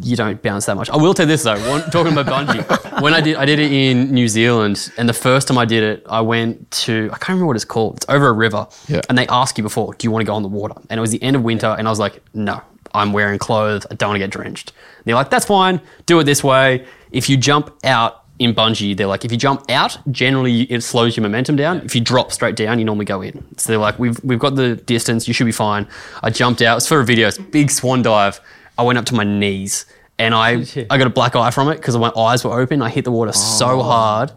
[0.00, 0.90] you don't bounce that much.
[0.90, 1.58] I will tell this though.
[1.68, 5.12] One, talking about bungee, when I did, I did it in New Zealand, and the
[5.14, 7.98] first time I did it, I went to I can't remember what it's called.
[7.98, 9.00] It's over a river, Yeah.
[9.08, 10.74] and they ask you before, do you want to go on the water?
[10.90, 12.60] And it was the end of winter, and I was like, no,
[12.94, 13.86] I'm wearing clothes.
[13.90, 14.70] I don't want to get drenched.
[14.98, 15.80] And they're like, that's fine.
[16.06, 16.84] Do it this way.
[17.12, 21.16] If you jump out in bungee, they're like, if you jump out, generally it slows
[21.16, 21.80] your momentum down.
[21.82, 23.44] If you drop straight down, you normally go in.
[23.58, 25.28] So they're like, we've we've got the distance.
[25.28, 25.86] You should be fine.
[26.22, 26.78] I jumped out.
[26.78, 27.28] It's for a video.
[27.28, 28.40] It's a big swan dive.
[28.78, 29.86] I went up to my knees
[30.18, 32.82] and I I got a black eye from it because my eyes were open.
[32.82, 34.32] I hit the water so hard.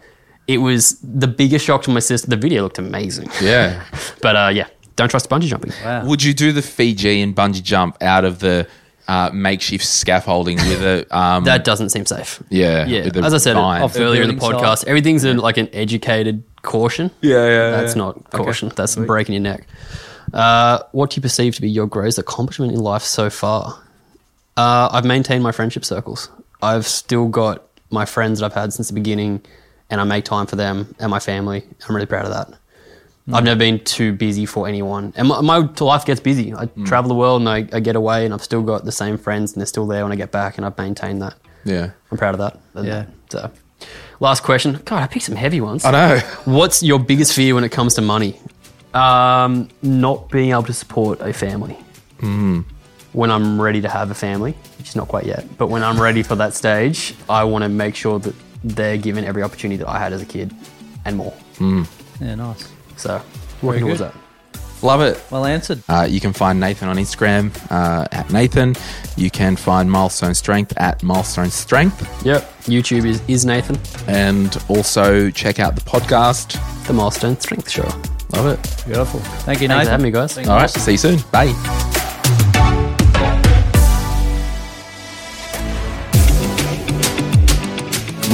[0.47, 2.27] it was the biggest shock to my sister.
[2.27, 3.29] The video looked amazing.
[3.41, 3.83] Yeah.
[4.21, 5.71] But uh, yeah, don't trust bungee jumping.
[6.07, 8.67] Would you do the Fijian bungee jump out of the
[9.07, 12.41] uh, makeshift scaffolding with a um, That doesn't seem safe.
[12.49, 13.09] Yeah, Yeah.
[13.23, 13.55] As I said.
[13.55, 14.87] Off earlier in the podcast, site.
[14.87, 17.11] everything's in like an educated caution.
[17.21, 18.03] Yeah, yeah, That's yeah.
[18.03, 18.71] not caution.
[18.75, 19.67] That's breaking your neck.
[20.33, 23.79] Uh, what do you perceive to be your greatest accomplishment in life so far?
[24.57, 26.29] Uh, I've maintained my friendship circles.
[26.61, 29.41] I've still got my friends that I've had since the beginning,
[29.89, 31.63] and I make time for them and my family.
[31.87, 32.57] I'm really proud of that.
[33.33, 36.53] I've never been too busy for anyone, and my, my life gets busy.
[36.53, 36.85] I mm.
[36.85, 39.53] travel the world and I, I get away, and I've still got the same friends,
[39.53, 41.35] and they're still there when I get back, and I've maintained that.
[41.63, 41.91] yeah.
[42.11, 42.85] I'm proud of that.
[42.85, 43.05] Yeah.
[43.29, 43.51] So,
[44.19, 44.79] last question.
[44.85, 45.85] God, I picked some heavy ones.
[45.85, 46.19] I know.
[46.45, 48.39] What's your biggest fear when it comes to money?
[48.93, 51.77] Um, not being able to support a family.
[52.19, 52.61] Mm-hmm.
[53.13, 55.99] When I'm ready to have a family, which is not quite yet, but when I'm
[55.99, 59.89] ready for that stage, I want to make sure that they're given every opportunity that
[59.89, 60.53] I had as a kid
[61.05, 61.33] and more.
[61.55, 61.87] Mm.
[62.19, 62.74] Yeah, nice.
[62.97, 63.21] So,
[63.61, 64.11] working towards good.
[64.11, 64.15] that.
[64.83, 65.23] Love it.
[65.31, 65.81] Well answered.
[65.89, 68.75] Uh, you can find Nathan on Instagram uh, at Nathan.
[69.15, 72.25] You can find Milestone Strength at Milestone Strength.
[72.25, 72.43] Yep.
[72.63, 73.77] YouTube is, is Nathan,
[74.07, 76.59] And also check out the podcast.
[76.87, 77.87] the Milestone Strength Show.
[78.33, 78.85] Love it.
[78.85, 79.21] Beautiful.
[79.21, 79.85] Thank you, Thanks Nathan.
[79.85, 80.37] for having me, guys.
[80.37, 80.69] All right.
[80.69, 81.19] See you soon.
[81.31, 82.04] Bye.